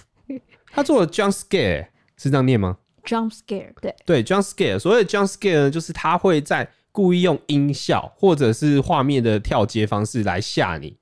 [0.72, 6.68] 他做了 jump scare 是这样念吗？jump scare 对对 jump scare，所谓 jump scare 呢，就是他会在。
[6.94, 10.96] 故意用音效或者是画面的跳接方式来吓你，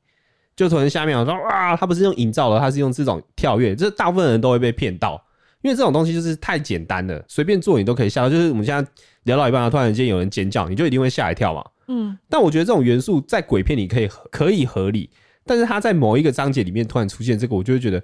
[0.63, 5.21] 就突然下面我说哇，他不是用营造的，他是用这种跳跃，这大部分人都会被骗到，
[5.61, 8.31] 因为这种东西就是太简单了，随便做你都可以吓到。
[8.31, 8.91] 就是我们现在
[9.25, 11.65] 聊到一半，突然间有人尖叫，你就一定会吓一跳嘛。
[11.89, 15.11] 嗯，但我觉得这种元素在鬼片里可以可以合理，
[15.45, 18.01] 但是他在某一个章节里面突然出现这个，我就会觉得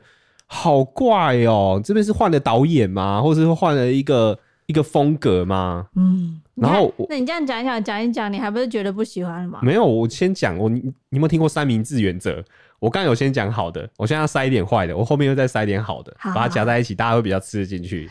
[0.46, 1.80] 好怪哦。
[1.84, 3.22] 这边是换了导演吗？
[3.22, 5.86] 或者是换了一个一个风格吗？
[5.94, 6.40] 嗯。
[6.60, 9.60] 然后，那你这样讲一讲，讲一讲，你还不是觉得不喜欢了吗？
[9.62, 12.42] 没有，我先讲，我你，你有没有听过三明治原则？
[12.80, 18.08] 我刚刚有先讲好的，我现在要塞一点坏的，我后面又再塞一点好的，把它夹在一起，大家会比较吃得进去。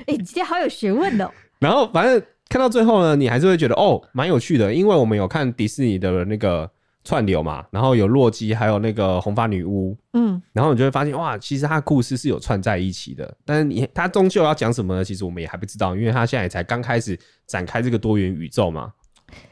[0.00, 1.30] 哎、欸，你今天好有学问哦。
[1.58, 6.70] 然后，反正看到最后呢，你还是会觉得哦，蛮有趣的，因为我们有看迪士尼的那个
[7.04, 15.04] 串流嘛，然后有洛基，还有那个红发女巫，嗯，然后你就会发现哇，其实它的故事是有串在一起的，但是你它终究要讲什么呢？
[15.04, 18.92] 其实我们也还不知道，因为它现在才刚开始展开这个多元宇宙嘛。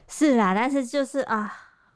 [0.06, 1.52] 是啦，但是就是啊，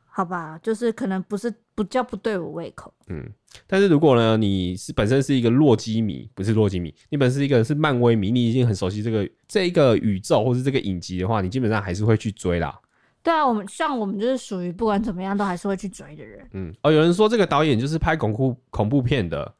[0.07, 2.93] 好吧，就是可能不是不叫不对我胃口。
[3.09, 3.23] 嗯，
[3.67, 12.77] 但是如果呢，你是本身是一个洛基迷，不是洛基迷，你本身是一个是漫威迷，你已经很熟悉这个这一个宇宙或是这个影集的话，你基本上还是会去追啦。
[13.25, 16.47] 对啊，我们像我们就是属于不管怎么样都还是会去追的人。
[16.53, 19.55] 嗯，哦，有人说这个导演就是拍恐怖恐怖片的。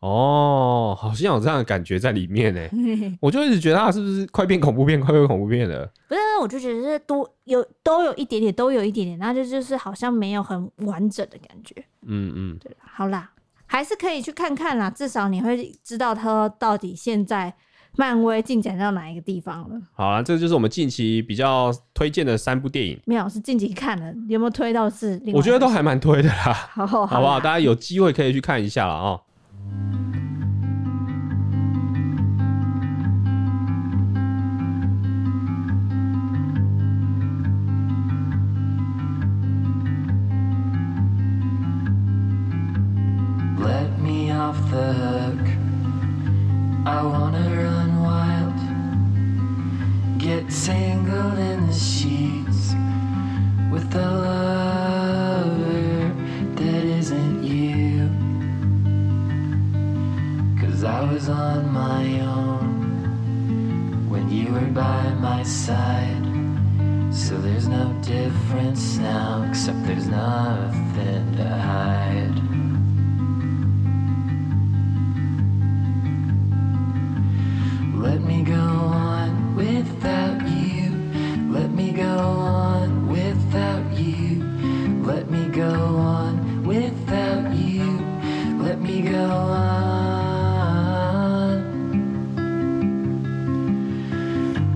[0.00, 2.60] 哦，好像有这样的感觉在里面呢。
[3.18, 5.90] 我就一直觉得他是不是快变恐怖片，快变恐怖片了？
[6.08, 11.74] 不是，我就觉得是多有都有一点点，都有一点点，那就就是好像没有很完整的感觉。
[12.02, 13.30] 嗯嗯，对，好啦，
[13.66, 17.52] 还是可以去看看啦，至少你会知道他到底现在
[17.96, 19.80] 漫威进展到哪一个地方了。
[19.94, 22.98] 好啦，这就是我们近期比较推荐的三部电影。
[23.06, 25.20] 没有，是近期看的，有没有推到是？
[25.32, 26.52] 我觉得都还蛮推的啦。
[26.72, 27.40] 好，好，好不好？
[27.40, 29.00] 大家有机会可以去看一下了啊。
[29.00, 29.26] 好，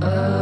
[0.02, 0.39] Oh.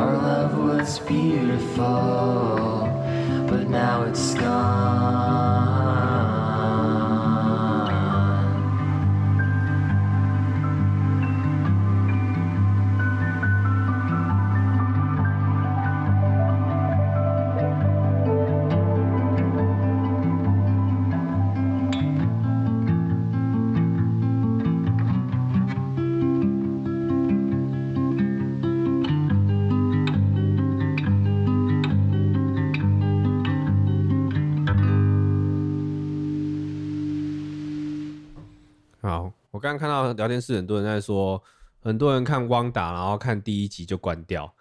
[0.00, 1.84] Our love was beautiful,
[3.50, 4.89] but now it's gone.
[40.14, 41.42] 聊天室很多人在说，
[41.80, 44.52] 很多人看汪达，然后看第一集就关掉。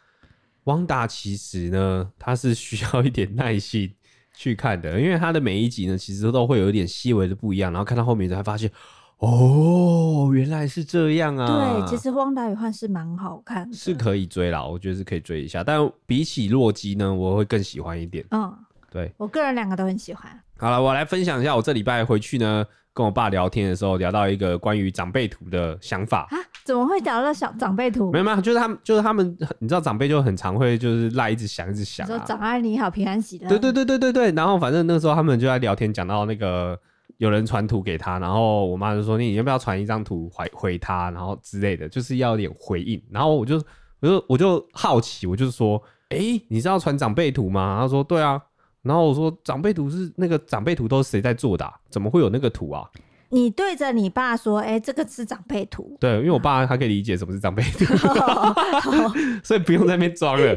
[0.65, 3.91] 汪达其实呢，它是需要一点耐心
[4.35, 8.69] 去看的，因为它的每一集呢，其实都会有一点细微的不一样，然后看到后面才发现，
[9.17, 11.47] 哦，原来是这样啊。
[11.47, 15.63] 对，其实《汪达与幻视》蛮好看的，是可以追啦，我觉得是可以追一下。
[15.63, 18.23] 但比起洛基呢，我会更喜欢一点。
[18.29, 18.53] 嗯，
[18.91, 20.29] 对，我个人两个都很喜欢。
[20.57, 22.65] 好了，我来分享一下我这礼拜回去呢。
[22.93, 26.37] 跟我爸聊天的时候，聊到一个关于长辈图的想法啊？
[26.65, 28.11] 怎么会聊到小长辈图？
[28.11, 32.07] 没有没有，就是他们，就是他们，你知道长辈就很常会就是赖一直想，一直想、啊。
[32.07, 33.47] 说早安，你好，平安喜乐。
[33.47, 34.31] 对对对对对对。
[34.33, 36.77] 然后反正那时候他们就在聊天，讲到那个
[37.17, 43.01] 有人传图给他，然后我妈就说：“你要不要传一张图回回他？”然后之类的，就是要有点回应。
[43.09, 43.55] 然后我就
[44.01, 48.41] 我就我就好奇，我就说：“哎、欸，你知道传长辈图吗？”他说：“对啊。”
[48.81, 51.73] 然后我说：“长辈图是那个长辈图都是谁在做的、啊？
[51.89, 52.83] 怎么会有那个图啊？”
[53.31, 57.85] 你对着你爸说：“哎、欸，这个是长辈图。”对，因为我爸他可以理解什么是长辈图，
[59.43, 60.55] 所以不用在那边装了，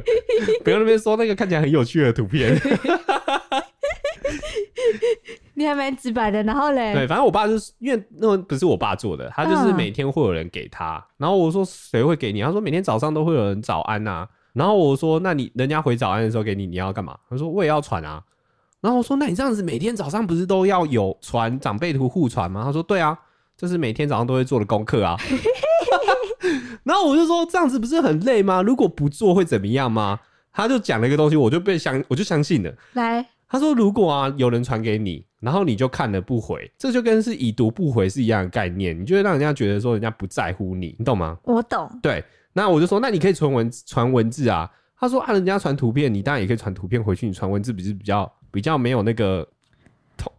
[0.64, 2.58] 不用那边说那个看起来很有趣的图片。
[5.54, 6.94] 你还蛮直白的，然后嘞？
[6.94, 11.04] 对，反正我爸就是因为那不是我爸做的，他就是每天会有人给他。
[11.18, 18.22] 然后我说：“谁会给你？”他说：“每天早上都会有人早安呐。”然后我说：“那你人家回早安的时候给你，你要干嘛？”他说：“我也要传啊。”
[18.80, 23.18] 然后我说：“那你这样子每天早上不是都要有传长辈图互传吗？”他说：“对啊，
[23.56, 25.16] 这是每天早上都会做的功课啊。
[26.84, 28.60] ”然后我就说：“这样子不是很累吗？
[28.60, 30.18] 如果不做会怎么样吗？”
[30.52, 32.70] 他就讲了一个东西，我就被相，我就相信了。
[32.92, 41.88] 来，他说：“如果啊有人传给你，然后你就看了不回，这就跟是已读不回是一样的概念，你就会让人家觉得说人家不在乎你，你懂吗？”我懂。
[42.02, 49.48] 对，那我就说：“那你可以传文传文字啊。”他说：“啊，人家传图片，你当然也可以传图片回去，你传文字不是比较？”比较没有那个，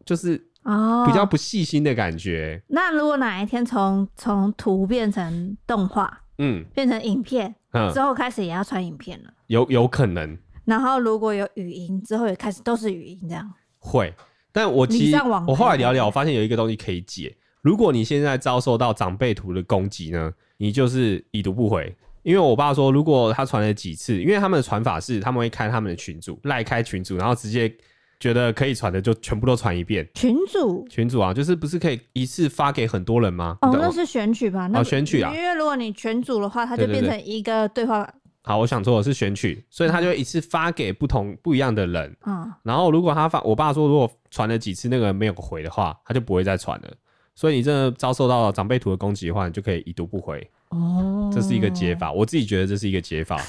[0.05, 2.61] 就是哦比较不细心的感觉。
[2.67, 10.37] Oh, 那如果哪一天从从图变成动画，嗯，变成影片，嗯，之后开始也要传影片了，有有可能。
[10.63, 13.51] 然后如果有语音，之后也开始都是语音这样。
[13.79, 14.13] 会，
[14.51, 17.35] 但我其实我后来聊聊，我发现有一个东西可以解。
[17.63, 21.97] 如果你现在遭受到长辈图的攻击呢，你就是已读不回。
[22.23, 27.73] 因为我爸说，如果他传了几次，因为他们的传法是他们会开他们的群组，赖开群组，然后直接。
[28.19, 30.07] 觉得可以传的就全部都传一遍。
[30.13, 33.57] 群组，群组啊，就是不是可以一次发给很多人吗？
[33.59, 34.65] 哦，那是选取吧？
[34.67, 35.33] 那哦，选取啊。
[35.35, 38.09] 因为如果你全组的话，它就变成一个对话。
[38.43, 42.15] 好，我想说的是选取，所以他就一次发给不同不一样的人。
[42.25, 42.49] 嗯。
[42.63, 46.87] 然后如果他发，我爸说如果传了几次那个没有回的话，他就不会再传了。
[47.35, 50.49] 所以你真的遭受到了长辈图的攻击的话，你就可以已读不回。
[50.69, 51.31] 哦。
[51.33, 53.41] 这是一个解法，我自己觉得这是一个解法。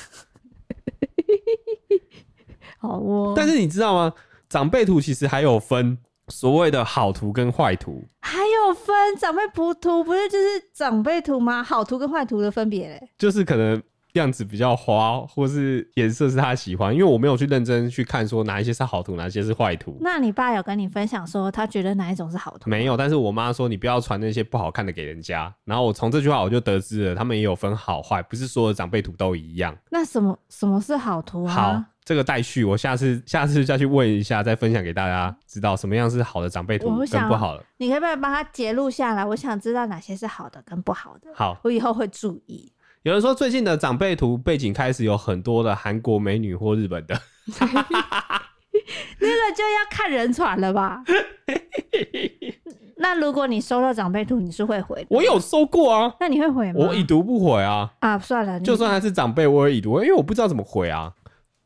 [2.79, 3.35] 好哦。
[3.37, 4.13] 但是你知道吗？
[4.49, 11.63] 长辈图其实还有分所谓的好图跟坏图，还有分长辈不图不是就是长辈图吗？
[11.63, 13.83] 好图跟坏图的分别嘞，就是可能
[14.21, 19.97] 样子比较花，或是颜色是他喜欢，因为我没有去认真去看说哪一些是好图，哪一些是坏图。
[20.01, 22.71] 那你爸有跟你分享说他觉得哪一种是好图？
[22.71, 25.53] 没有，但是我妈说你不要传那些不好看的给人家。
[25.65, 29.77] 然后我从这句话我就得知了，他们也有分好坏，不是所有的长辈图都一样。
[29.91, 31.53] 那什么什么是好图啊？
[31.53, 31.85] 好。
[32.05, 37.65] 这个待续，我下次下次再去问一下，再分享给大家，知道什么样是好的长辈图跟不好的。
[37.79, 39.25] 你可不可以帮他截录下来？
[39.25, 41.31] 我想知道哪些是好的跟不好的。
[41.35, 42.71] 好，我以后会注意。
[43.05, 47.15] 有人说最近的长辈图背景开始有很多的韩国美女或日本的，
[47.61, 47.77] 那个
[49.55, 51.05] 就要看人传了吧？
[52.97, 55.07] 那如果你收到长辈图，你是会回的？
[55.11, 56.15] 我有收过啊。
[56.19, 56.87] 那你会回吗？
[56.87, 57.93] 我已读不回啊。
[58.01, 61.13] 啊，算了，就算他是长辈，我也已读，因为我不知道怎么回啊。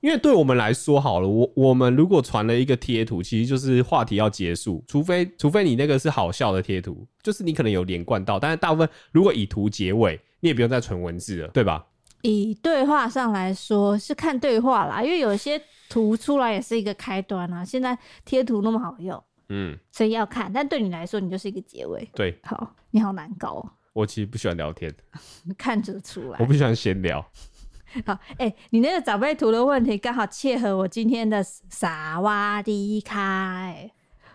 [0.01, 11.87] 因为对我们来说好了，我我们如果传了一个贴图，其实就是话题要结束，除非除非你那个是好笑的贴图，就是你可能有连贯到，但是大部分如果以图结尾，你也不用再存文字了，对吧？
[12.22, 17.64] 以对话上来说是看对话啦，因为有些图出来也是一个开端啊。
[17.64, 22.09] 现在贴图那么好用，嗯，所以要看，但对你来说，你就是一个结尾。
[22.14, 23.72] 对，好，你好难搞喔。
[23.93, 24.93] 我其实不喜欢聊天，
[25.57, 27.24] 看着出来，我不喜欢闲聊。
[28.05, 33.18] 好，哎、欸，你那个长辈图的问题刚好切合我今天的萨瓦迪卡。
[33.20, 33.91] 哎，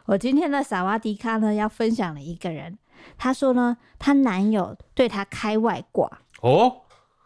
[0.06, 2.78] 我今天的萨瓦迪卡呢，要分享了一个人，
[3.18, 6.10] 他说呢，她男友对她开外挂。
[6.42, 6.82] 哦，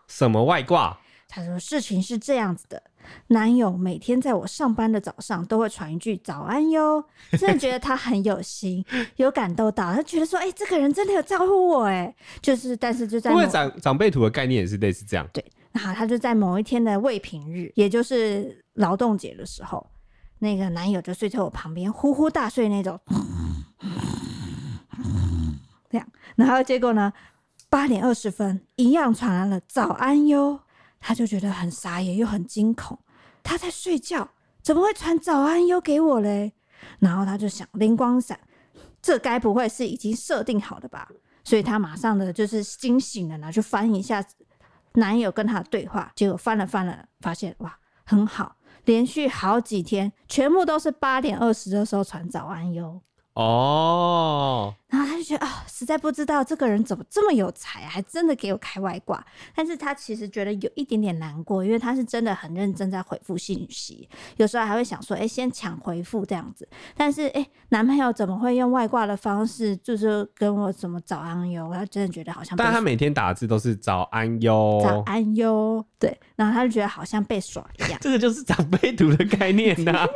[0.07, 0.99] 什么外挂？
[1.28, 2.82] 她说事情是这样子的，
[3.28, 8.84] 男友每天在我上班的早上都会传一句早安哟，真的觉得他很有心，
[9.17, 15.43] 有感动到，他觉得说，哎、欸，这个人真的有照顾我，哎，就是，但是就在因为长长辈图的概念也是类似这样，对。
[15.73, 19.86] 然后，他就在某一天的未平日，也就是劳动节的时候，
[20.39, 22.99] 那个男友就睡在我旁边，呼呼大睡那种。
[25.89, 27.11] 这样，然后结果呢，
[27.69, 30.61] 八点二十分一样传来了早安哟，
[30.99, 32.99] 他就觉得很傻眼又很惊恐，
[33.43, 34.29] 他在睡觉，
[34.61, 36.53] 怎么会传早安哟给我嘞？
[36.99, 38.39] 然后他就想灵光闪，
[39.01, 41.09] 这该不会是已经设定好的吧？
[41.43, 44.23] 所以他马上的就是惊醒了，然后去翻一下
[44.93, 48.57] 男友跟他的对话，结果翻了翻了，发现哇，很好。
[48.85, 53.01] 连续好几天，全部都是八点二十的时候传早安哟。
[53.38, 59.23] 哦，然后他就觉得啊、哦，实在不知道这个人怎么这么有才，还真的给我开外挂。
[59.53, 66.67] 但是他其实觉得有一点点难过，因为他是真的很认真在回复信息，有时候还会想说，哎，先抢回复这样子。
[66.95, 71.69] 但是哎，男朋友怎么会用外挂的方式，就是跟我什么早安哟？
[71.71, 77.99] 他真的觉得好像，但他每天打字都是早安哟，早安哟，对，然后他就觉得好像被耍一样。
[78.01, 80.09] 这个就是长辈图的概念呐、 啊。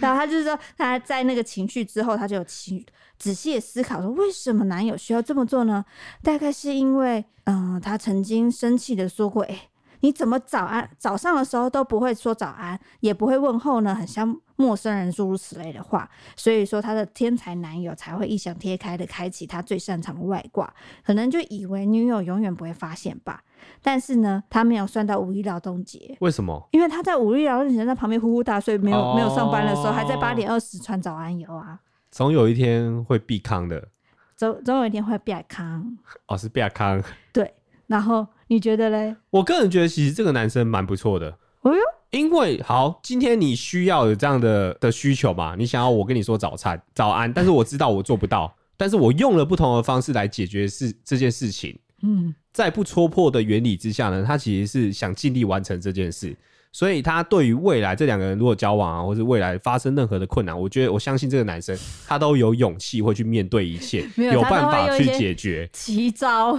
[0.00, 2.84] 然后他就是说，他在那个情绪之后，他就有情
[3.18, 5.84] 仔细的思考说，为什么男友需要这么做呢？
[6.22, 9.68] 大概是因为，嗯、呃，他曾经生气的说过，哎，
[10.00, 13.92] 你怎么早安早上的时候都不会说早安，也不会问候呢？
[13.94, 16.08] 很像陌生人诸如此类的话。
[16.36, 20.72] 所以说，他的天才男友才会异想天开的开启他最擅长的外挂，
[21.04, 23.42] 可能就以为女友永远不会发现吧。
[23.82, 26.16] 但是呢，他没有算到五一劳动节。
[26.20, 26.68] 为什么？
[26.70, 31.80] 因为他在五一劳动节在旁边呼呼大睡，没有、哦、没有上班的时候，还在八点二十传早安油啊。
[32.10, 33.88] 总有一天会避康的。
[34.36, 35.96] 总总有一天会避康。
[36.26, 37.02] 哦，是避康。
[37.32, 37.52] 对。
[37.86, 39.16] 然后你觉得嘞？
[39.30, 41.38] 我个人觉得，其实这个男生蛮不错的。
[41.62, 41.78] 哎呦，
[42.10, 45.56] 因为好，今天你需要有这样的的需求嘛？
[45.56, 51.78] 你想要我跟你说早餐、早安，但是我知道我做不到， 但是我用了不同的方式来解决事这件事情。
[52.02, 52.34] 嗯。
[52.52, 56.36] 在不戳破的原理之下呢，他其实是想尽力完成这件事，
[56.70, 65.68] 所以他对于未来这两个人如果交往啊，或者未来发生任何的困难，我觉得我相信这个男生他都有勇气会去面对一切， 有，有办法去解决。
[65.72, 66.58] 奇招，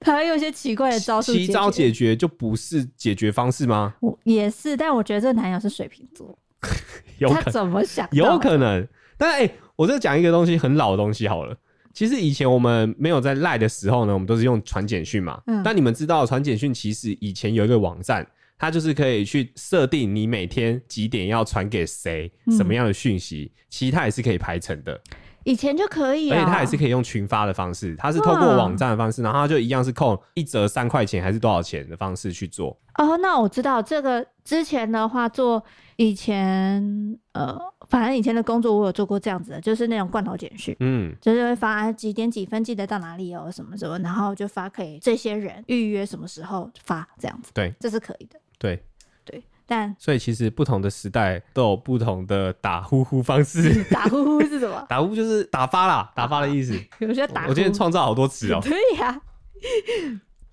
[0.00, 1.32] 他会用一些奇怪的招数。
[1.32, 3.94] 奇招解决就不是解决方式吗？
[4.00, 6.38] 我也是，但我觉得这个男友是水瓶座，
[7.18, 8.08] 有他怎么想？
[8.12, 8.86] 有可能。
[9.16, 11.56] 但哎、欸，我这讲一个东西很老的东西好了。
[11.92, 15.42] 其实以前我们没有在赖的时候呢，我们都是用传简讯嘛。
[15.46, 15.60] 嗯。
[15.64, 18.24] 但你们知道传简讯其实以前有一个网站，
[18.58, 25.00] 它就是可以去设定你每天几点要传给谁什么样的讯息，嗯，其实它也是可以排成的。
[25.44, 32.78] 以前就可以，而且它也是可以用群发的方式，它是透过网站的方式，然后它就一样是扣一折三块钱还是多少钱的方式去做。
[32.96, 35.64] 哦，那我知道这个之前的话做
[35.96, 37.58] 以前呃。
[37.88, 48.82] 反正以前的工作我有做过这样子的，就是那种罐头简讯，嗯，就是会发几点几分记得到哪里哦，什么什么，然后就发给这些人预约什么时候发这样子，对，这是可以的，对
[49.24, 54.84] 对，但所以其实不同的时代都有不同的打呼呼方式， 打呼呼是什么？
[54.88, 56.78] 打呼就是打发啦，打发的意思。
[57.00, 59.22] 有些打呼，我今天创造好多词哦、喔，对呀、啊，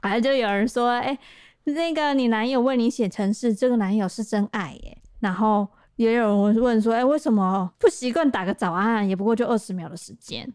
[0.02, 1.18] 反正就有人说，哎、
[1.66, 5.68] 欸，那个你男友为你写程式，这个男友是真爱耶，然后。
[5.98, 9.02] 也有人问说：“哎、欸，为什么不习惯打个早安啊？
[9.02, 10.46] 也不过就二十秒的时间。”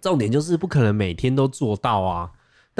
[0.00, 2.30] 重点就是不可能每天都做到啊！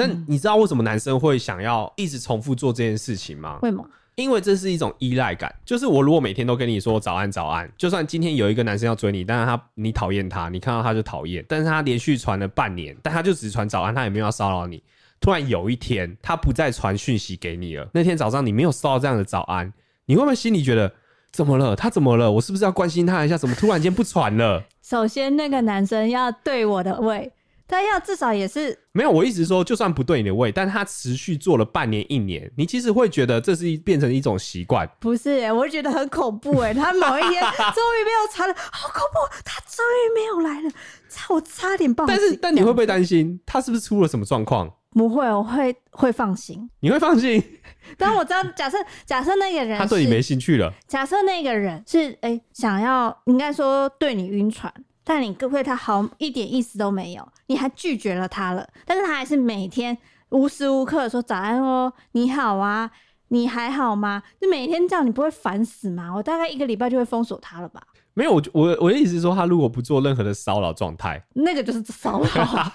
[0.01, 3.59] 但你知道为什么男生会想要一直重复做这件事情吗？
[3.61, 3.85] 为什么？
[4.15, 5.53] 因为这是一种依赖感。
[5.63, 14.83] 就是我如果每天都跟你说早安早安，就算今天有一个男生要追你，但是他你讨厌他，你看到他就讨厌，但是他连续传了半年，但他就只传早安，他也没有要骚扰你。
[15.19, 19.71] 突然有一天他不再传讯息给你了，那天早上你没有收到这样的早安，
[20.05, 20.91] 你会不会心里觉得？
[21.31, 21.73] 怎么了？
[21.77, 22.29] 他怎么了？
[22.29, 23.37] 我是不是要关心他一下？
[23.37, 24.61] 怎么突然间不传了？
[24.83, 27.31] 首先，那个男生要对我的胃，
[27.71, 29.09] 他要至少也是没有。
[29.09, 34.87] 我一直说，就算不对你的胃，但他持续做了半年、一年，你其实会觉得这是变成一种习惯。
[34.99, 36.73] 不是、欸，我会觉得很恐怖哎、欸。
[36.73, 37.41] 他某一天
[37.73, 39.41] 终于没有查了，好恐怖！
[39.45, 40.69] 他终于没有来了，
[41.09, 42.05] 差我差点爆。
[42.05, 44.69] 但是，但你会不会担心他是不是出了什么状况？
[44.91, 46.69] 不会，我会会放心。
[46.81, 47.41] 你会放心？
[47.97, 54.71] 但我知道，假设假设那个人他对你没兴趣了，假设那个人是哎、欸、想要应该说对你晕船，
[55.05, 59.97] 但你对他好一点意思都没有，你还拒绝了他了，但是他还是每天
[60.29, 62.89] 无时无刻说早安哦，你好啊，
[63.27, 64.23] 你还好吗？
[64.39, 66.13] 就每天这样，你不会烦死吗？
[66.15, 67.83] 我大概一个礼拜就会封锁他了吧。
[68.13, 72.29] 没有，我我我的意思是说，他如果不做任何的骚扰状态，那个就是骚扰。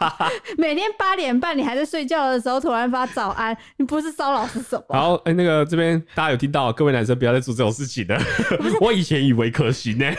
[0.57, 4.97] 每天八点半你还在睡觉的时候，突然发早安，你不是骚扰是什么？
[4.97, 8.19] 好，哎、欸，那个这边大家有听到，各位男生不要再做这种事情了。
[8.81, 10.17] 我以前以为可行呢、 欸，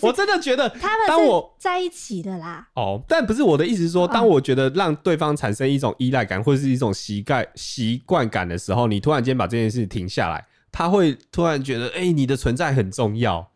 [0.00, 2.66] 我真的觉得他们当我在一起的啦。
[2.74, 10.46] 哦，但不是我的意思是说，当我觉得让对方产生一种依赖感或者是一种习惯习惯感的时候，你突然间把这件事停下来。
[10.74, 13.48] 他会突然觉得，哎、你的存在很重要。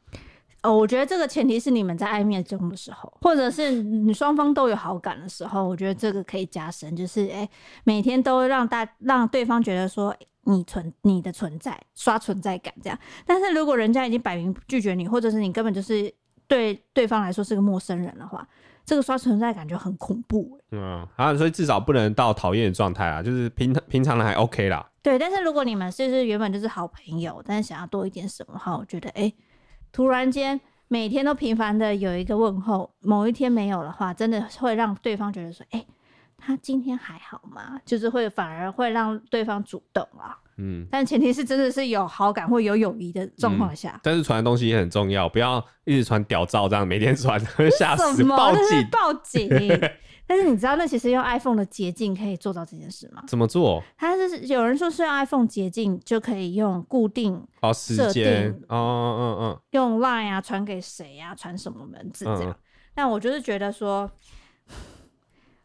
[0.63, 7.49] 哦，我觉得这个前提是你们在暧昧中的时候，或者是你双方都有好感的时候，我觉得这个可以加深，就是哎、
[7.83, 10.15] 每天都让大让对方觉得说
[10.45, 12.97] 你存你的存在，刷存在感这样。
[13.27, 16.13] 但是如果人家已经摆明拒绝你，或者是你根本就是
[16.47, 18.47] 对对方来说是个陌生人的话，
[18.89, 20.59] 这个刷存在感觉很恐怖。
[20.73, 24.85] 嗯，啊，所以至少不能到讨厌的状态啊，就是平平常的还 OK 啦。
[25.03, 29.23] 对，但是如果你们就是原本就是好朋友，但是想要多一点什么的话，我觉得哎。
[29.23, 29.35] 欸
[29.91, 35.87] 突然间，每天都频繁的有一个问候，某一天没有的话，真的会让对方觉得说：“哎、欸，
[36.39, 40.39] 他今天还好吗？”就是会反而会让对方主动啊。
[40.57, 43.91] 嗯，但前提是真的是有好感或有友谊的状况下。
[43.95, 49.49] 嗯、但是传的东西也很重要，不要一直传屌照，这样每天传会吓死，报警，报警。
[50.27, 53.23] 但是你知道那其实用 iPhone 的捷径可以做到这件事吗？
[53.27, 53.83] 怎么做？
[53.97, 62.51] 它是有人说是用 iPhone 捷径就可以用固定哦时间哦嗯嗯用 Line 啊传给谁啊传什么文字这样。
[62.51, 62.57] 嗯、
[62.95, 64.11] 但我就是觉得说，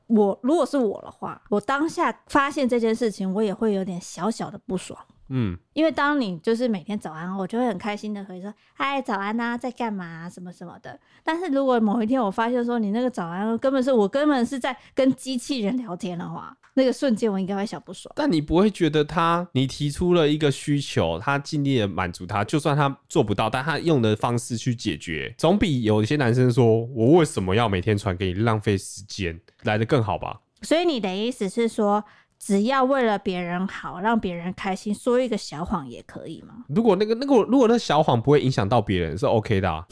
[0.08, 5.00] 我如果是我的话，我当下发现这件事情，我也会有点小小的不爽。
[5.30, 11.00] 嗯，因为当你就是每天早安，我就会很开心的可以说嗨早安呐、啊，在干嘛、啊、什么什么的。
[11.24, 18.14] 但是如果某一天我发现说你那个早安根本是我根本是在跟机器人聊天的话，那个瞬间我应该会小不爽。
[18.16, 30.42] 但你不会觉得他你提出了一个需求，他尽力的满足他，就算他做不到，但他用的方式去解决，总比有一些男生说我为什么要每天传给你浪费时间来的更好吧？
[30.62, 32.04] 所以你的意思是说？
[32.46, 36.66] 只要为了别人好，让别人开心，说一个小谎也可以吗？
[36.68, 39.88] 如果那个那个，如果那小谎不会影响到别人，是 OK 的啊。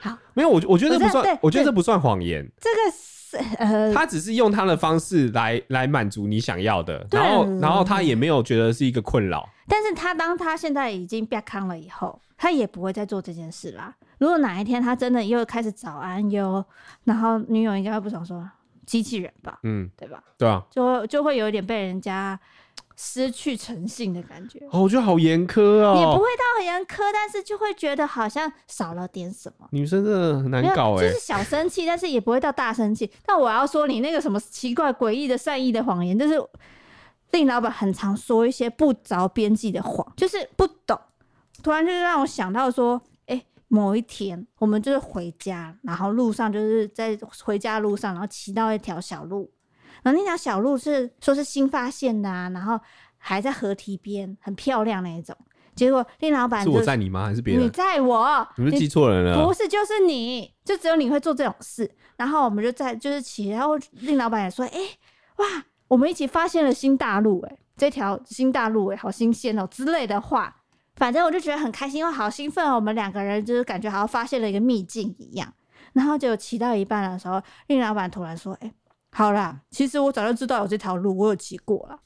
[0.00, 2.48] 好，没有我，我觉得这不算，我觉得这不算谎言。
[2.60, 9.48] 这个是呃，他只是用他的方式来来满足你想要的，然后然后他也没有觉得是一个困扰。
[9.66, 13.92] 但是他当他现在已经变康了以后，他也不会再做这件事啦。
[14.18, 16.64] 如果哪一天他真的又开始早安哟，
[17.02, 18.48] 然后女友应该会不想说。
[18.86, 20.22] 机器人吧，嗯，对吧？
[20.38, 22.38] 对啊，就就会有一点被人家
[22.96, 24.58] 失去诚信的感觉。
[24.70, 29.66] 哦，我觉得好严苛哦，也不会到很严苛，但是就会觉得好像少了点什么。
[29.70, 33.10] 女生真的很难搞哎，就是小生气，但是也不会到大生气。
[33.24, 36.34] 但我要说，你那个什么奇怪、诡异的善意的谎言，就是
[37.30, 40.98] 令老板很常说一些不着边际的谎，就是不懂。
[41.62, 43.00] 突然就是让我想到说。
[43.74, 49.50] 某一天，我们就是回家，然后路上就是在回家路上，然后骑到一条小路，
[50.02, 52.78] 然后那条小路是说是新发现的啊，然后
[53.16, 55.34] 还在河堤边，很漂亮那一种。
[55.74, 57.24] 结果令老板，是我在你吗？
[57.24, 57.64] 还是别人？
[57.64, 58.46] 你在我？
[58.58, 59.42] 你是记错人了？
[59.42, 61.90] 不是，就是你，就只有你会做这种事。
[62.18, 64.98] 然后我们就在就是骑，然后令老板也说：“哎、欸，
[65.36, 70.56] 哇，我们一起发现了新大陆、欸，哎，这条新大陆、欸，哎，好新鲜哦、喔、之类的话。”
[70.96, 72.76] 反正我就觉得很开心，因为好兴奋哦！
[72.76, 75.52] 我们两个人就是感觉好像发现了一个秘境一样。
[75.94, 78.72] 然后就骑到一半的时候，令老板突然说：“哎、
[79.10, 81.98] 好啦，其实我早就知道有这条路，我有骑过了。”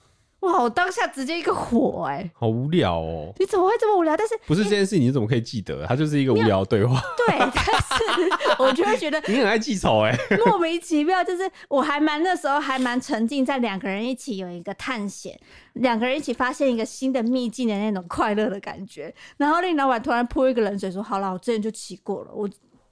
[0.46, 0.62] 哇！
[0.62, 3.32] 我当下直接一个火哎、欸，好无聊哦！
[3.38, 4.16] 你怎么会这么无聊？
[4.16, 5.84] 但是不是这件事，你怎么可以记得？
[5.86, 7.00] 它就是一个无聊对话。
[7.26, 10.16] 对，但是 我就会觉得你很爱记仇哎，
[10.46, 11.22] 莫名其妙。
[11.22, 15.38] 就是我还蛮那时候还蛮沉浸在两个人一起有一个探险，
[15.74, 19.12] 两个人一起发现一个新的秘境的那种快乐的感觉。
[19.36, 22.48] 然后令老板突然泼一个冷水说：“好了，我之前就骑过了。”我。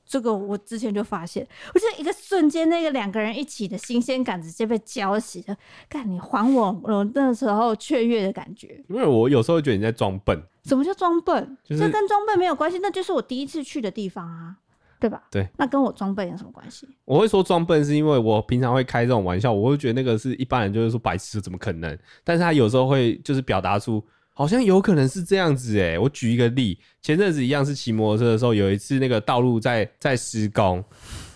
[0.07, 5.57] 这个我之前就发现，我觉得一个瞬间，那个两个人一起的新鲜感直接被浇熄了。
[5.89, 8.83] 干，你还我我那时候雀跃的感觉。
[8.89, 10.41] 因为我有时候会觉得你在装笨。
[10.65, 11.57] 什么叫装笨？
[11.65, 14.57] 就是、这跟装笨没有关系，那就是我第一次去的地方啊，
[15.01, 15.23] 对吧？
[15.31, 15.49] 对。
[15.57, 16.89] 那跟我装笨有什么关系？
[17.05, 21.99] 我会说装笨是因为我平常会开这种玩笑，我会觉得那个是一般人就是说白痴，怎么可能？
[22.23, 24.05] 但是他有时候会就是表达出。
[24.37, 30.85] 好像有可能是这样子诶，我举一个例，前阵子一样是骑摩托车的时候，有一次那个道路在在施工，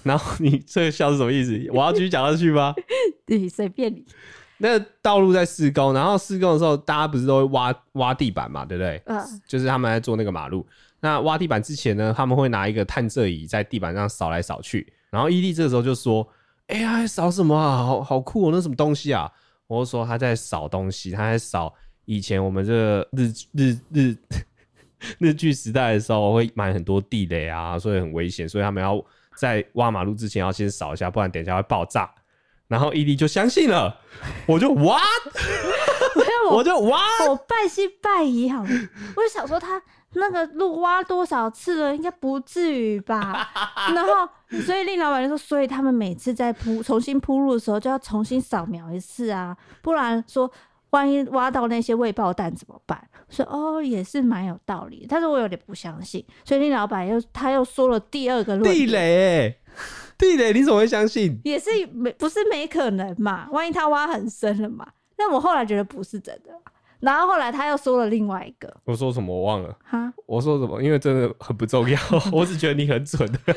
[0.02, 1.56] 然后 你这个笑是什么意思？
[1.72, 2.74] 我要继续讲下去吗？
[3.24, 4.04] 对，随便你。
[4.58, 9.00] 那個道路在施工，然后施工的时候，大家不是都会挖挖地板嘛，对不对？
[9.06, 9.24] 嗯。
[9.46, 10.66] 就是他们在做那个马路，
[10.98, 16.28] 那挖地板之前呢，他们会拿一个探测仪在地板上扫来扫去，然后伊利这个时候就说
[16.66, 17.76] ：“哎呀，扫什么啊？
[17.76, 19.30] 好好酷哦，那什么东西啊？”
[19.68, 21.72] 我就说他在扫东西，他在扫。
[22.08, 24.16] 以前我们这个日日日
[25.20, 28.98] 日据时代的时候，会埋很多地雷啊，所以很危险，所以他们要
[29.36, 32.10] 在挖马路之前要先扫一下，不然等一下会爆炸。
[32.66, 33.94] 然后伊利就相信了，
[34.46, 35.02] 我就 what，
[36.46, 38.70] 我，我就 what，我半信半疑，好了，
[39.14, 39.80] 我就想说他
[40.14, 43.50] 那个路挖多少次了，应该不至于吧？
[43.94, 44.26] 然后
[44.64, 50.50] 所以令老板就说，所以他们每次在铺重新铺路的时候，就要重新扫描一次啊，不然说。
[50.90, 53.08] 万一挖到那些未爆弹怎么办？
[53.28, 56.24] 说哦，也是蛮有道理的，但是我有点不相信。
[56.44, 59.60] 所以那老板又他又说了第二个论，地雷、欸，
[60.16, 61.38] 地雷，你怎么会相信？
[61.44, 63.48] 也是没不是没可能嘛？
[63.50, 64.86] 万一他挖很深了嘛？
[65.16, 66.52] 但我后来觉得不是真的。
[67.00, 70.82] 然后后来他又说了另外一个，我说什么我忘了哈，我说什么？
[70.82, 71.98] 因为真的很不重要，
[72.32, 73.26] 我只觉得你很蠢。
[73.44, 73.54] 对，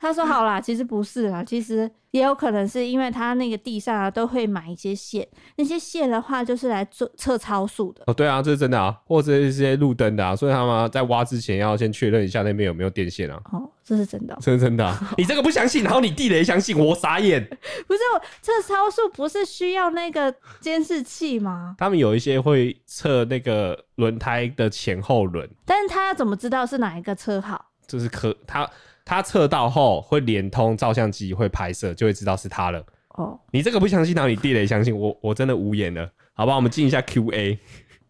[0.00, 5.26] 他说好啦，其实不是啦，其实也有可能是因为他那个地上啊都会买一些线，
[5.56, 8.04] 那些线的话就是来做测超速的。
[8.06, 13.40] 哦，对啊，这是真的啊，或者是一些路灯的啊，所以他们在挖之前要先确认一下那边有没有电线啊。
[13.52, 13.70] 哦。
[13.86, 14.98] 这是真的、喔，这是真的、啊。
[15.16, 17.40] 你这个不相信，然后你地雷相信，我傻眼。
[17.86, 18.00] 不是，
[18.42, 21.76] 测超速不是需要那个监视器吗？
[21.78, 27.64] 他们有一些会测那个轮胎的前后轮，但是他要怎么知道是哪一个车号？
[27.86, 28.68] 就是可他
[29.04, 32.84] 他测到后会连通照相机会拍摄，就会知道是他了。
[33.10, 36.10] 哦，你这个不相信，然后你地雷相信，我我真的无言了。
[36.34, 37.56] 好吧，我们进一下 Q&A。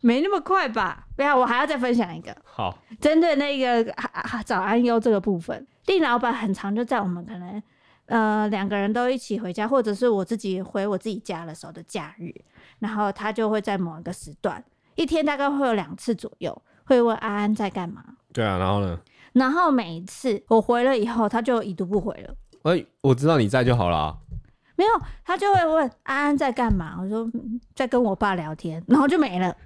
[0.01, 1.07] 没那么快吧？
[1.17, 2.37] 不要，我还要再分享一个。
[2.45, 3.85] 好，针对那个
[4.45, 7.63] 早安优这个部分，丁老板很常就在我们可能
[8.07, 12.33] 呃两个人都一起回家，或者是我自己回我自己家的时候的假日，
[12.79, 14.63] 然后他就会在某一个时段，
[14.95, 18.05] 一天大概会有两次左右，会问安安在干嘛。
[18.33, 18.99] 对啊，然后呢？
[19.33, 22.35] 然后每一次我回了以后，他就已读不回了。
[22.63, 24.17] 哎，我知道你在就好了啊。
[24.77, 24.91] 没有，
[25.25, 26.99] 他就会问安安在干嘛。
[27.01, 27.27] 我说
[27.75, 29.57] 在跟我爸聊天，然后就没了。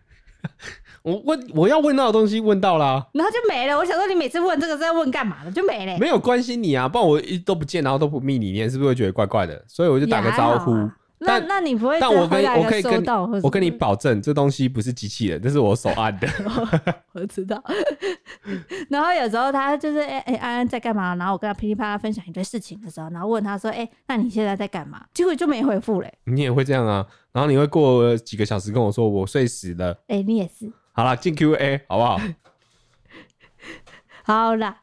[1.03, 3.76] 我问我要问到的东西问到啦，然后就没了。
[3.76, 5.99] 我想说你每次问这个是在问干嘛的，就没了。
[5.99, 9.64] 没有关心你啊，不然我一都不见，然后都不密你，你是不是会觉得怪怪的？
[9.66, 10.72] 所以我就打个招呼。
[11.23, 11.99] 那那你不会？
[12.01, 13.05] 但我跟我可以跟
[13.43, 16.27] 我跟你保证，这东西不是机器人，这是我手按的。
[17.12, 17.62] 我知道。
[18.89, 21.14] 然后有时候他就是哎哎安安在干嘛？
[21.16, 26.12] 然后我跟他噼里啪啦分享一堆事情的时候，然后问他说：“哎，那你现在在干嘛？”结果就没回复嘞。
[26.25, 27.07] 你也会这样啊？
[27.33, 29.97] 然后你会过几个小时跟我说我睡死了。
[30.09, 30.73] 哎，你也是。
[30.93, 32.18] 好了，进 Q&A 好不好？
[34.25, 34.83] 好啦，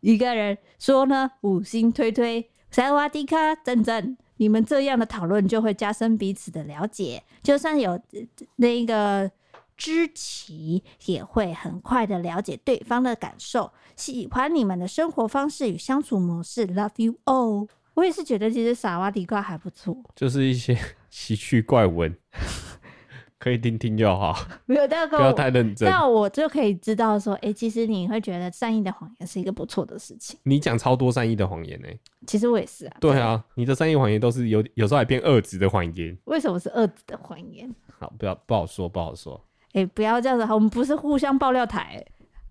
[0.00, 4.16] 一个人说呢，五星推推，塞瓦迪卡，真真。
[4.36, 8.00] 你们这样的讨论就会加深彼此的了解，就算有
[8.56, 9.30] 那个
[9.76, 13.72] 知己，也会很快的了解对方的感受。
[13.96, 17.68] 喜欢你们的生活方式与相处模式，Love you all。
[17.94, 20.78] 我也是觉得其实傻瓜迪瓜还不错，就是一些
[21.10, 22.16] 奇趣怪闻。
[23.42, 24.32] 可以听听就好，
[24.66, 25.90] 没有，但不要太认真。
[25.90, 30.38] 那我就可以知道说，哎、欸，其实你会觉得善意的谎言是一个不错的事情。
[30.44, 32.00] 你讲超多善意的谎言呢、欸？
[32.24, 32.96] 其实我也是啊。
[33.00, 36.16] 对啊，你的善意谎言都是有有时候还变恶质的谎言。
[36.26, 37.74] 为什么是恶质的谎言？
[37.98, 39.44] 好，不要不好说，不好说。
[39.72, 42.00] 哎、欸，不要这样子，我们不是互相爆料台。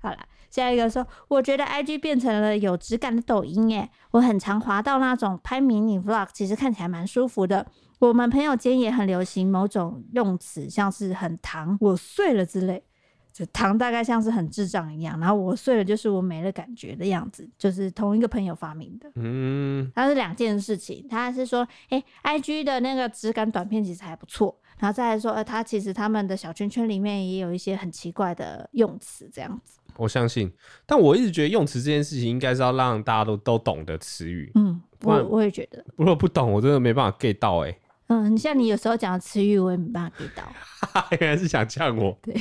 [0.02, 0.18] 好了，
[0.50, 7.66] 下一个说，我觉得 IG 变成了有质感的抖音，哎，我很常滑到那种拍迷你 Vlog，其实看起来蛮舒服的。
[8.08, 12.84] 我们朋友间也很流行某种用词，像是很糖，我碎了之类，
[13.32, 19.08] 就糖大概像是很智障一样，然后我碎了就是我没了感觉的样子，就是同一个朋友发明的。
[19.16, 29.78] 嗯，它是两件事情，他是说，哎、欸，IG 的那个质感短片其实还不错，然后再来说，呃，他其实他们的小圈圈里面也有一些很奇怪的用词，这样子。
[29.98, 30.52] 我相信，
[30.88, 34.52] 但我一直觉得用词这件事情应该是要让大家都都懂的词语。
[34.56, 37.78] 嗯，我我也觉得，如果不懂，我真的没办法 get 到、欸，哎。
[38.12, 41.08] 嗯，像你有时候讲的词语，我也没办法 get 到。
[41.22, 42.20] 原来是想呛我。
[42.22, 42.36] 对，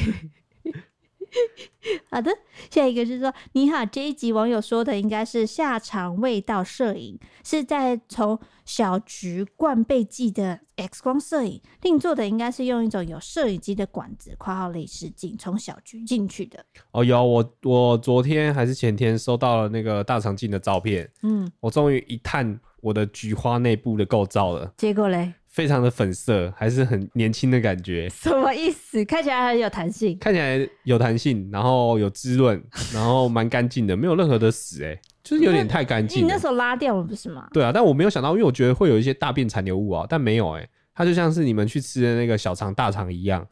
[2.10, 2.28] 好的，
[2.68, 16.64] 下一个是说，你好，这一集网友说的应该是下场味道摄影，是在从小橘灌背剂的 X 光摄影，另做的应该是用一种有摄影机的管子（括号内视镜）从小橘进去的。
[16.90, 25.32] 哦，有我我昨天还是前天收到了那个大肠镜的照片，嗯，我终于一探我的菊花内部的构造了，结果嘞？
[25.50, 28.08] 非常的粉色，还是很年轻的感觉。
[28.08, 29.04] 什么意思？
[29.04, 32.62] 看起来很有弹性，看起来有弹性，然后有滋润，
[32.94, 36.22] 然后蛮干净的，没有任何的屎，哎，就是有点太干净。
[36.22, 37.48] 你那时候拉掉了不是吗？
[37.52, 43.44] 对啊，但我没有想到，因为我觉得会有一些大便残留物啊，但没有，哎，它就像是你们去吃的那个小肠、大肠一样，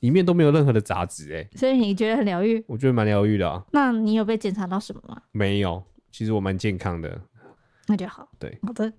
[0.00, 1.48] 里面都没有任何的杂质，哎。
[1.56, 2.62] 所以你觉得很疗愈？
[2.68, 3.64] 我觉得蛮疗愈的啊。
[3.72, 5.16] 那你有被检查到什么吗？
[5.32, 5.82] 没有，
[6.12, 7.18] 其实我蛮健康的。
[7.86, 8.28] 那就好。
[8.38, 8.92] 对，好的。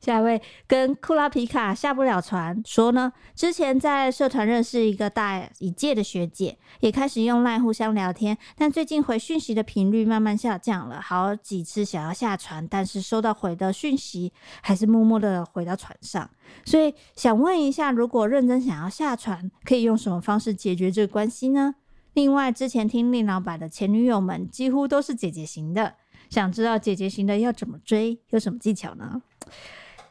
[0.00, 16.28] 下一位跟库拉皮卡下不了船说呢，之前在社团认识一个大一届的学姐，也开始用 LINE 互相聊天，但最近回讯息的频率慢慢下降了，好几次想要下船，但是收到回的讯息还是默默的回到船上，
[16.64, 21.76] 所以想问一下，如果认真想要下船，可以用什么方式解决这个关系呢？
[22.14, 25.94] 另外，之前听令老板的前女友们几乎都是姐姐型的，
[26.28, 29.22] 想知道姐姐型的要怎么追，有什么技巧呢？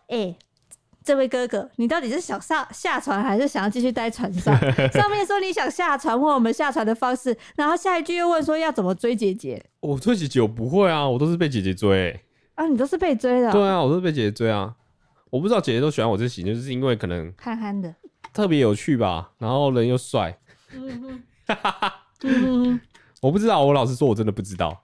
[0.07, 0.35] 哎，
[1.03, 4.55] 这位哥哥，你到底是想上下船，还是想要继续待船上？
[4.91, 9.63] 上面说你想下船，问我们下船的方式，然后下一句又问说要怎么追姐姐。
[9.79, 12.19] 我追姐姐我不会啊，我都是被姐姐追。
[12.55, 13.51] 啊，你都是被追的？
[13.51, 14.75] 对啊，我都是被姐姐追啊。
[15.29, 17.95] 我不知道姐姐都喜欢我这型，就是因为可能憨憨的，
[18.33, 20.37] 特别有趣吧，然后人又帅。
[23.21, 24.81] 我不知道，我老实说，我真的不知道。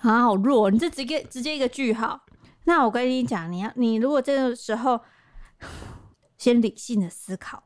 [0.00, 0.70] 啊，好弱！
[0.70, 2.20] 你这直接直接一个句号。
[2.64, 5.00] 那我跟你讲，你要你如果这个时候
[6.38, 7.62] 先理性的思考。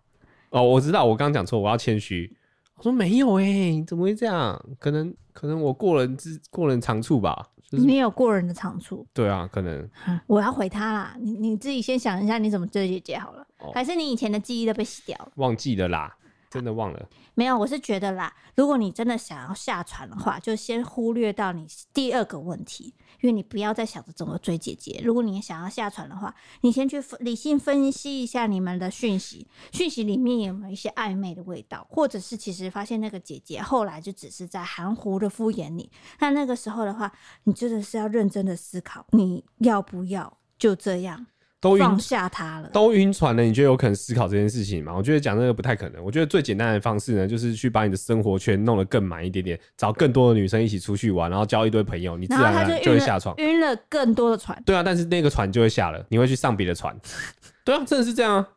[0.51, 2.37] 哦，我知道，我刚刚讲错，我要谦虚。
[2.77, 4.61] 我说没有哎、怎么会这样？
[4.79, 7.51] 可能可能我过人之过人长处吧。
[7.71, 9.07] 就是、你有过人的长处。
[9.13, 9.89] 对啊，可能。
[10.27, 13.47] 我要回他啦，你你自己先想一下，你怎么追姐姐好了？
[13.59, 15.33] 哦、还是你以前的记忆都被洗掉了？
[15.37, 16.17] 忘记了啦。
[16.51, 17.09] 真的忘了？
[17.35, 25.01] 没有，我是觉得啦，如果你真的想要下船的话，就先忽略到你第二个问题，因为你不要再想着怎么追姐姐。
[25.03, 35.91] 如果你想要下船的话，你先去理性分析一下你们的讯息，讯息里面有没有一些暧昧的味道，或者是其实发现那个姐姐后来就只是在含糊的敷衍你。
[36.21, 37.11] 那那个时候的话，
[37.45, 41.27] 你真的是要认真的思考，你要不要就这样。
[41.65, 44.95] 都放下他了，都晕船了，你觉得有可能思考这件事情吗？
[44.95, 46.05] 我觉得讲这个不太可能。
[46.05, 54.63] 我觉得最简单的方式呢，就是去把你的生活圈弄得更满一点点，找更多的女生一起出去玩，然后交一堆朋友，你自然而然就会下床，晕了更多的船。
[54.67, 56.95] 对啊，但是那个船就会下了，你会去上别的船。
[57.65, 58.49] 对啊，真的是这样啊。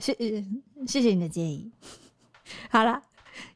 [0.00, 0.12] 谢
[0.88, 1.70] 谢谢你的建议。
[2.68, 3.00] 好了，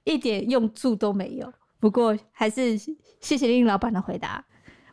[0.05, 1.53] 一点用处都没有。
[1.81, 2.79] 不过还是
[3.21, 4.45] 谢谢林老板的回答。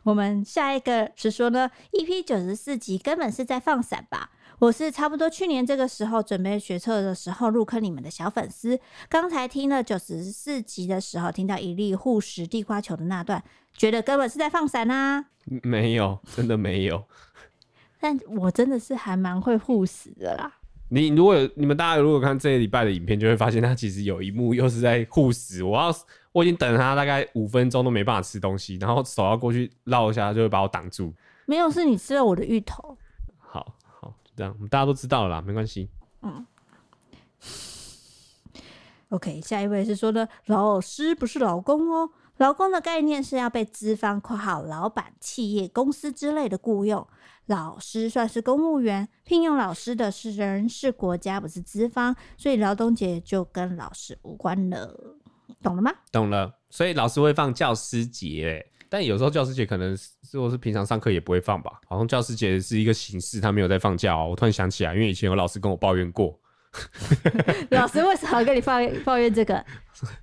[0.06, 4.30] 我们下一个是说呢，EP 九十四集根本是在放闪吧？
[4.60, 8.78] 我是差不多去年这个时候准备学测的时候入坑你们的小粉丝。
[9.08, 13.42] 刚才听了九十四集的时候，听到一粒护食地瓜球的那段，
[13.76, 15.24] 觉得根本是在放闪啊？
[15.64, 17.02] 没有，真的没有。
[17.98, 20.52] 但我真的是还蛮会护食的啦。
[20.88, 25.64] 你如果有你们大家如果看这一礼拜的影片，就会发现他其实有一幕又是在护食。
[25.64, 25.92] 我要。
[26.36, 31.10] 我已经等了他大概五分钟都没办法吃东西，然后手要过去绕一下，他就会把我挡住。
[31.46, 32.94] 没有，是你吃了我的芋头。
[33.38, 35.88] 好好，这样大家都知道了啦，没关系。
[36.20, 36.46] 嗯。
[39.08, 42.10] OK，下一位是说的，老师不是老公哦。
[42.36, 47.06] 老公的概念是要被资方（括号老板、企业、公司之类的）雇佣。
[47.46, 55.16] 老师算是公务员，聘用老师的是人是国家，不是资方，所以劳动节就跟老师无关了。
[55.66, 55.92] 懂了吗？
[56.12, 59.98] 懂了，所以老师会放教师节，但有时候教师节可能
[60.30, 61.80] 如果是平常上课也不会放吧？
[61.88, 64.28] 好像教师节是一个形式，他没有在放假哦。
[64.30, 66.38] 我突然想起来，因为以前有老师跟我抱怨过，
[67.70, 69.64] 老师为什么跟你抱怨抱怨这个？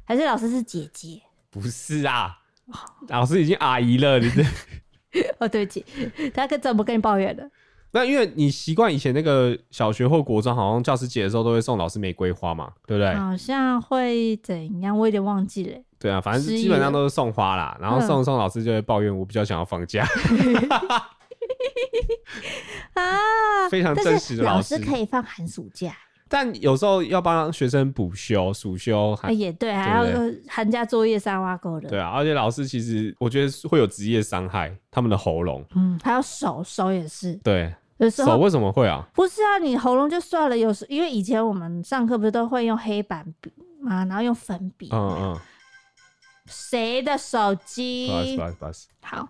[0.05, 1.21] 还是老师是姐姐？
[1.49, 2.37] 不是啊，
[3.09, 4.43] 老师已经阿姨了，你这
[5.39, 5.85] 哦，对不起，
[6.33, 7.43] 他可怎么跟你抱怨的？
[7.95, 13.13] 那因为你习惯以前那个小学或国中，好像教师节的时候都会送老师玫瑰花嘛，对不对？
[13.13, 14.97] 好像会怎样？
[14.97, 15.77] 我有点忘记了。
[15.99, 20.05] 对啊，反正基本上都是送花啦，然后送送老师就会抱怨，我比较想要放假。
[22.95, 25.95] 啊，非常真实的老师，可以放寒暑假，
[26.27, 30.05] 但有时候要帮学生补休、暑修，也对，还要
[30.47, 31.87] 寒假作业三挖沟的。
[31.89, 37.71] 对啊，而且老师其实我觉得会有职业伤害，他们的喉咙，嗯，还有手，手也是，对。
[38.09, 39.07] 手为什么会啊？
[39.13, 40.57] 不是啊，你喉咙就算了。
[40.57, 44.89] 有时因为以前我们上课不是都会用黑板笔嘛，然后用粉笔。
[44.91, 45.39] 嗯嗯。
[46.45, 48.07] 谁的手机？
[48.07, 48.87] 不好意思，不好意思，不好意思。
[49.01, 49.29] 好，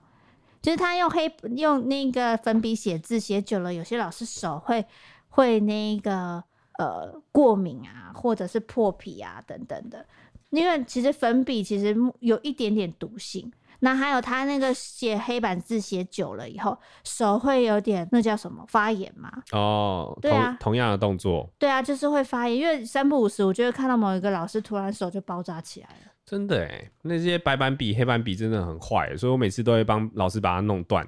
[0.62, 4.84] 就是他用黑用那个粉笔写字，写久了，有些老师手会
[5.30, 6.44] 会那个
[6.80, 10.06] 呃过敏啊，或者是破皮啊等等的。
[10.50, 13.52] 因为其实粉笔其实有一点点毒性。
[13.84, 19.30] 那还有他那个写黑板字写久了以后，手会有点那叫什么发炎嘛？
[19.52, 22.58] 哦，对啊，同，同样的动作，对啊，就是会发炎。
[22.58, 26.14] 因为三不五时，我就会看到某一个老师突然手就包扎起来了。
[26.26, 31.06] 真的哎，那些白板笔、黑板笔真的很坏，所以我每次都会帮老师把它弄断。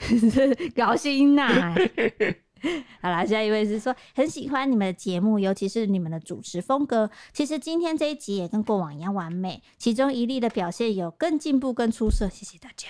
[0.74, 1.74] 高兴呐！
[3.02, 7.10] 好啦，下一位是说很喜欢你们的节目，尤其是你们的主持风格。
[7.32, 12.28] 其实今天这一集也跟过往一样完美，其中一粒的表现有更进步、更出色。
[12.28, 12.88] 谢谢大家，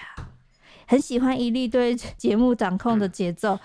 [0.87, 3.59] 很喜欢一粒对节目掌控的节奏，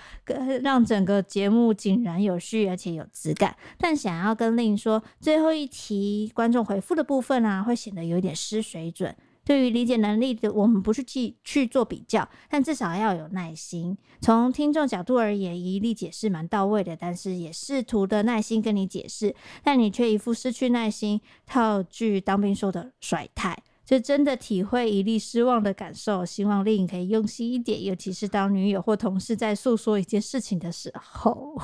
[0.62, 3.56] 让整个节目井然有序，而且有质感。
[3.78, 9.14] 但想要跟令说，最后一题观众回复的部分啊，会显得有点失水准。
[9.48, 13.98] 对于理解能力的，我们不是去去做比较，但至少要有耐心。
[14.20, 19.34] 从听众角度而言，一力解释蛮到位的，但是也试图的耐心跟你解释，
[19.64, 21.22] 但你却一副失去耐心。
[21.46, 26.26] 套句当兵说的甩态，这真的体会一粒失望的感受。
[26.26, 31.58] 希望丽颖可以用心一点，尤其是当女友或同事在诉说一件事情的时候。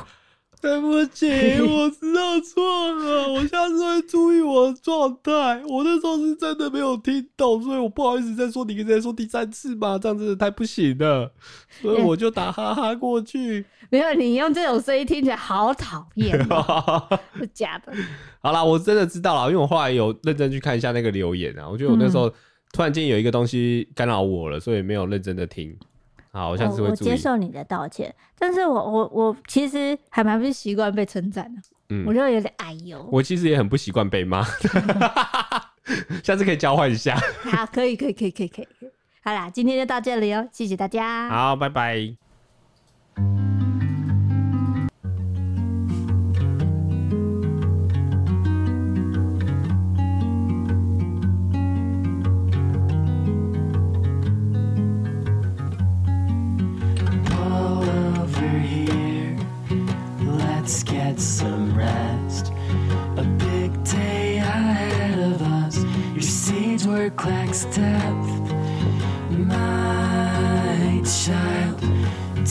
[0.63, 1.27] 对不起，
[1.59, 5.61] 我知道错了，我下次会注意我的状态。
[5.67, 11.29] 我那时候是真的没有听懂，所以我不好意思再说，你再说第三次吧，这样子太不行了，
[11.81, 13.65] 所以我就打哈哈过去。
[13.89, 16.31] 没有，你用这种声音听起来好讨厌，
[17.37, 17.91] 是假的。
[18.41, 22.29] 好啦，我真的知道了，因为我后来有认真去看一下那个留言啊，我觉得我那时候
[22.71, 25.77] 突然间有一个东西干扰我了，所以没有认真的听。
[26.33, 26.89] 好，我下次会。
[26.89, 31.61] 我接受你的道歉，但是我我我其实还蛮不习惯被称赞的。
[31.89, 33.07] 嗯，我觉得有点哎呦。
[33.11, 34.43] 我其实也很不习惯被骂，
[36.23, 37.15] 下次可以交换一下。
[37.45, 38.67] 好，可以可以可以可以可以。
[39.23, 41.29] 好啦，今天就到这里哦，谢谢大家。
[41.29, 42.15] 好，拜拜。
[60.63, 62.53] let's get some rest.
[63.17, 65.83] A big day ahead of us.
[66.13, 68.53] Your seeds were Clack's depth.
[69.29, 71.81] My child,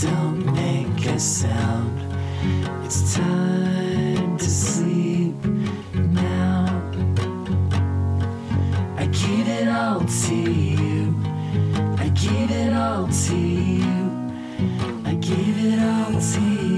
[0.03, 1.99] don't make a sound.
[2.85, 5.43] It's time to sleep
[5.95, 6.67] now.
[8.99, 11.15] I give it all to you.
[11.97, 14.11] I give it all to you.
[15.07, 16.72] I give it all to you.